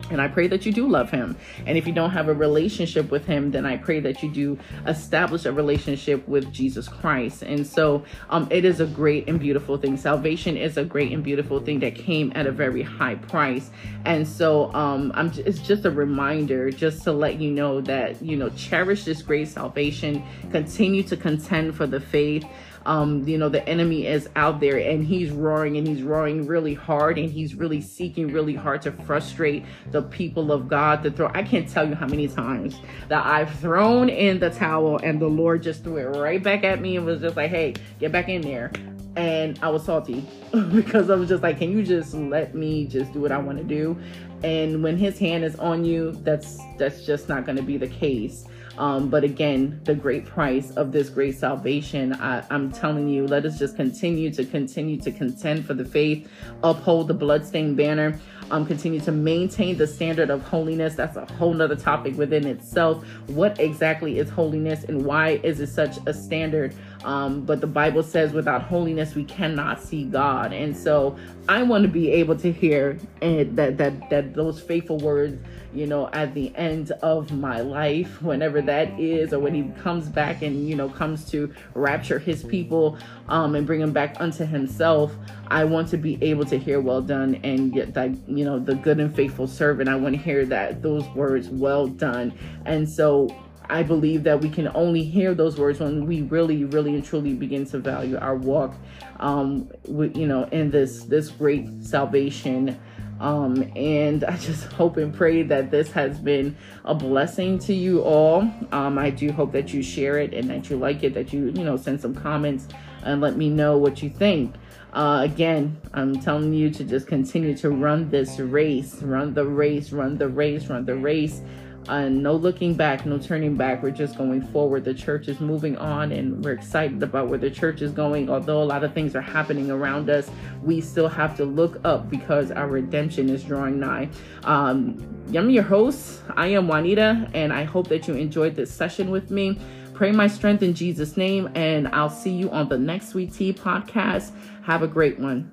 and 0.10 0.19
I 0.19 0.28
pray 0.28 0.48
that 0.48 0.65
you 0.65 0.72
do 0.72 0.88
love 0.88 1.12
him. 1.12 1.38
And 1.67 1.78
if 1.78 1.86
you 1.86 1.93
don't 1.93 2.10
have 2.10 2.30
a 2.30 2.34
relationship 2.34 3.12
with 3.12 3.26
him, 3.26 3.52
then 3.52 3.65
I 3.65 3.78
pray 3.78 4.00
that 4.00 4.24
you 4.24 4.32
do 4.32 4.58
establish 4.88 5.45
a 5.45 5.52
relationship 5.52 6.28
with 6.28 6.52
Jesus 6.52 6.88
Christ. 6.88 7.43
And 7.43 7.67
so 7.67 8.04
um, 8.30 8.48
it 8.50 8.65
is 8.65 8.80
a 8.80 8.88
great 8.88 9.30
and 9.30 9.39
beautiful 9.39 9.78
thing. 9.78 9.98
Salvation 9.98 10.58
is 10.58 10.78
a 10.78 10.86
great 10.86 11.12
and 11.12 11.24
beautiful 11.24 11.60
thing 11.60 11.80
that 11.82 11.93
came 11.93 12.32
at 12.34 12.48
a 12.48 12.52
very 12.52 12.82
high 12.82 13.15
price. 13.15 13.69
And 14.06 14.28
so 14.28 14.74
um, 14.74 15.12
I'm, 15.13 15.32
it's 15.45 15.60
just 15.60 15.86
a 15.86 15.91
reminder 15.91 16.72
just 16.72 17.04
to 17.04 17.12
let 17.12 17.39
you 17.39 17.52
know 17.52 17.82
that, 17.82 18.22
you 18.24 18.36
know, 18.36 18.50
cherish 18.52 19.04
this 19.04 19.22
great 19.22 19.50
salvation, 19.50 20.24
continue 20.50 21.04
to 21.04 21.17
contend 21.17 21.76
for 21.76 21.86
the 21.86 22.00
faith 22.00 22.45
um, 22.86 23.28
you 23.28 23.38
know, 23.38 23.50
the 23.50 23.68
enemy 23.68 24.08
is 24.08 24.30
out 24.36 24.60
there 24.60 24.78
and 24.78 25.06
he's 25.06 25.32
roaring 25.32 25.78
and 25.78 25.88
he's 25.88 26.02
roaring 26.02 26.48
really 26.48 26.74
hard 26.74 27.18
and 27.18 27.30
he's 27.30 27.56
really 27.56 27.82
seeking 27.82 28.32
really 28.32 28.56
hard 28.56 28.82
to 28.84 28.92
frustrate 28.92 29.65
the 29.92 30.02
people 30.02 30.52
of 30.52 30.68
God 30.68 31.04
to 31.04 31.12
throw. 31.12 31.30
I 31.34 31.44
can't 31.44 31.68
tell 31.68 31.88
you 31.88 31.96
how 31.96 32.08
many 32.08 32.28
times 32.28 32.80
that 33.08 33.26
I've 33.26 33.54
thrown 33.60 34.10
in 34.10 34.39
the 34.39 34.50
towel 34.50 35.00
and 35.04 35.22
the 35.22 35.28
Lord 35.28 35.63
just 35.63 35.84
threw 35.84 35.98
it 35.98 36.18
right 36.18 36.42
back 36.42 36.63
at 36.63 36.82
me 36.82 36.98
and 36.98 37.06
was 37.06 37.22
just 37.22 37.36
like, 37.36 37.50
hey, 37.50 37.76
get 38.00 38.12
back 38.12 38.30
in 38.30 38.42
there. 38.42 38.72
And 39.20 39.60
I 39.62 39.68
was 39.68 39.84
salty 39.84 40.26
because 40.74 41.10
I 41.10 41.16
was 41.16 41.28
just 41.28 41.44
like, 41.44 41.58
can 41.58 41.74
you 41.74 41.84
just 41.84 42.14
let 42.14 42.56
me 42.56 42.88
just 42.88 43.12
do 43.12 43.20
what 43.20 43.34
I 43.34 43.38
want 43.38 43.58
to 43.58 43.66
do? 43.66 44.00
And 44.44 44.82
when 44.82 44.96
his 44.96 45.20
hand 45.20 45.44
is 45.44 45.58
on 45.58 45.84
you, 45.84 46.14
that's 46.24 46.58
that's 46.78 47.06
just 47.06 47.28
not 47.28 47.46
going 47.46 47.58
to 47.58 47.62
be 47.62 47.76
the 47.76 47.90
case. 47.90 48.46
Um, 48.78 49.10
but 49.10 49.26
again, 49.26 49.82
the 49.84 49.94
great 49.94 50.26
price 50.26 50.72
of 50.72 50.94
this 50.94 51.10
great 51.10 51.38
salvation, 51.38 52.14
I, 52.14 52.46
I'm 52.50 52.72
telling 52.72 53.10
you, 53.10 53.28
let 53.28 53.46
us 53.46 53.60
just 53.60 53.76
continue 53.76 54.32
to 54.32 54.46
continue 54.46 54.96
to 55.02 55.12
contend 55.12 55.66
for 55.66 55.74
the 55.74 55.84
faith, 55.84 56.32
uphold 56.64 57.10
the 57.10 57.14
bloodstained 57.14 57.76
banner 57.76 58.18
um, 58.52 58.66
continue 58.66 59.00
to 59.02 59.12
maintain 59.12 59.78
the 59.78 59.88
standard 59.88 60.30
of 60.30 60.42
holiness. 60.42 60.96
That's 60.96 61.16
a 61.18 61.26
whole 61.34 61.54
nother 61.54 61.76
topic 61.76 62.18
within 62.18 62.48
itself. 62.48 63.06
What 63.28 63.60
exactly 63.60 64.20
is 64.20 64.30
holiness 64.30 64.84
and 64.86 65.06
why 65.06 65.40
is 65.44 65.60
it 65.60 65.68
such 65.68 65.98
a 66.06 66.14
standard? 66.14 66.74
Um, 67.04 67.42
but 67.42 67.62
the 67.62 67.68
Bible 67.68 68.04
says 68.04 68.34
without 68.34 68.62
holiness, 68.62 69.16
we 69.16 69.24
cannot 69.24 69.82
see 69.82 70.04
God. 70.04 70.54
And 70.54 70.76
so 70.76 71.18
I 71.48 71.64
want 71.64 71.84
to 71.84 71.88
be 71.88 72.12
able 72.12 72.36
to 72.38 72.52
hear 72.52 72.98
and 73.22 73.56
that, 73.58 73.78
that, 73.78 74.10
that 74.10 74.20
that 74.22 74.34
those 74.36 74.60
faithful 74.60 74.98
words, 74.98 75.42
you 75.74 75.88
know, 75.88 76.10
at 76.12 76.34
the 76.34 76.54
end 76.56 76.92
of 77.02 77.32
my 77.32 77.62
life, 77.62 78.22
whenever 78.22 78.62
that 78.62 79.00
is, 79.00 79.34
or 79.34 79.40
when 79.40 79.54
he 79.54 79.64
comes 79.82 80.10
back 80.10 80.42
and, 80.42 80.68
you 80.68 80.76
know, 80.76 80.90
comes 80.90 81.30
to 81.32 81.54
rapture 81.74 82.20
his 82.20 82.44
people 82.44 82.98
um, 83.28 83.56
and 83.56 83.66
bring 83.66 83.80
them 83.80 83.94
back 83.94 84.20
unto 84.20 84.46
himself, 84.46 85.16
I 85.48 85.64
want 85.64 85.88
to 85.90 85.98
be 85.98 86.22
able 86.22 86.46
to 86.46 86.58
hear 86.58 86.82
well 86.82 87.02
done 87.02 87.40
and 87.44 87.72
get 87.74 87.94
that, 87.94 88.12
you 88.28 88.46
know, 88.46 88.60
the 88.60 88.76
good 88.76 89.00
and 89.00 89.14
faithful 89.14 89.48
servant. 89.48 89.90
I 89.90 89.96
want 89.96 90.16
to 90.16 90.22
hear 90.22 90.46
that, 90.48 90.82
those 90.82 91.08
words, 91.10 91.50
well 91.50 91.88
done. 91.88 92.34
And 92.66 92.88
so 92.88 93.30
I 93.70 93.84
believe 93.84 94.24
that 94.24 94.42
we 94.42 94.50
can 94.50 94.68
only 94.70 95.04
hear 95.04 95.36
those 95.36 95.58
words 95.58 95.80
when 95.80 96.06
we 96.06 96.24
really, 96.24 96.66
really 96.66 96.96
and 96.96 97.06
truly 97.06 97.34
begin 97.34 97.66
to 97.68 97.78
value 97.78 98.18
our 98.18 98.36
walk, 98.36 98.76
um, 99.20 99.70
with, 99.88 100.18
you 100.18 100.28
know, 100.28 100.46
in 100.46 100.72
this 100.72 101.04
this 101.04 101.30
great 101.30 101.84
salvation. 101.84 102.80
Um, 103.20 103.72
and 103.76 104.24
I 104.24 104.38
just 104.38 104.64
hope 104.74 104.98
and 104.98 105.14
pray 105.14 105.44
that 105.44 105.72
this 105.72 105.92
has 105.92 106.20
been 106.20 106.56
a 106.86 106.96
blessing 106.96 107.60
to 107.60 107.74
you 107.74 108.02
all. 108.02 108.50
Um, 108.72 108.98
I 108.98 109.10
do 109.10 109.32
hope 109.32 109.52
that 109.52 109.74
you 109.74 109.84
share 109.84 110.18
it 110.20 110.34
and 110.34 110.50
that 110.50 110.70
you 110.70 110.78
like 110.78 111.04
it, 111.04 111.14
that 111.14 111.32
you, 111.34 111.48
you 111.48 111.64
know, 111.64 111.78
send 111.78 112.02
some 112.02 112.16
comments 112.16 112.68
and 113.04 113.22
let 113.22 113.38
me 113.38 113.50
know 113.50 113.78
what 113.78 114.02
you 114.02 114.10
think. 114.10 114.56
Uh, 114.94 115.22
again, 115.24 115.78
I'm 115.94 116.20
telling 116.20 116.54
you 116.54 116.72
to 116.72 116.84
just 116.84 117.06
continue 117.06 117.56
to 117.58 117.70
run 117.70 118.10
this 118.10 118.40
race, 118.40 118.96
run 119.04 119.34
the 119.36 119.46
race, 119.46 119.92
run 119.92 120.18
the 120.18 120.28
race, 120.28 120.68
run 120.68 120.86
the 120.86 120.96
race 120.96 121.42
and 121.88 122.22
no 122.22 122.34
looking 122.36 122.74
back, 122.76 123.06
no 123.06 123.18
turning 123.18 123.56
back. 123.56 123.82
We're 123.82 123.92
just 123.92 124.18
going 124.18 124.42
forward. 124.48 124.86
The 124.86 124.94
church 124.94 125.28
is 125.28 125.39
moving 125.39 125.78
on, 125.78 126.12
and 126.12 126.44
we're 126.44 126.54
excited 126.54 127.02
about 127.02 127.28
where 127.30 127.39
the 127.39 127.50
church 127.50 127.82
is 127.82 127.92
going. 127.92 128.30
Although 128.30 128.62
a 128.62 128.65
lot 128.65 128.84
of 128.84 128.94
things 128.94 129.15
are 129.15 129.22
happening 129.22 129.72
around 129.72 130.10
us, 130.10 130.30
we 130.63 130.82
still 130.82 131.08
have 131.08 131.36
to 131.38 131.46
look 131.46 131.80
up 131.84 132.10
because 132.10 132.52
our 132.52 132.68
redemption 132.68 133.30
is 133.30 133.44
drawing 133.44 133.80
nigh. 133.80 134.10
Um, 134.44 134.98
I'm 135.36 135.50
your 135.50 135.63
host. 135.63 136.22
I 136.36 136.48
am 136.48 136.68
Juanita, 136.68 137.30
and 137.34 137.54
I 137.54 137.63
hope 137.63 137.88
that 137.89 138.08
you 138.08 138.15
enjoyed 138.15 138.56
this 138.56 138.72
session 138.72 139.10
with 139.12 139.32
me. 139.32 139.60
Pray 139.94 140.12
my 140.12 140.28
strength 140.28 140.63
in 140.63 140.74
Jesus' 140.74 141.18
name, 141.18 141.50
and 141.56 141.88
I'll 141.89 142.10
see 142.10 142.32
you 142.32 142.50
on 142.52 142.70
the 142.70 142.78
next 142.78 143.10
Sweet 143.10 143.34
Tea 143.34 143.54
podcast. 143.54 144.32
Have 144.63 144.82
a 144.82 144.88
great 144.88 145.20
one. 145.20 145.52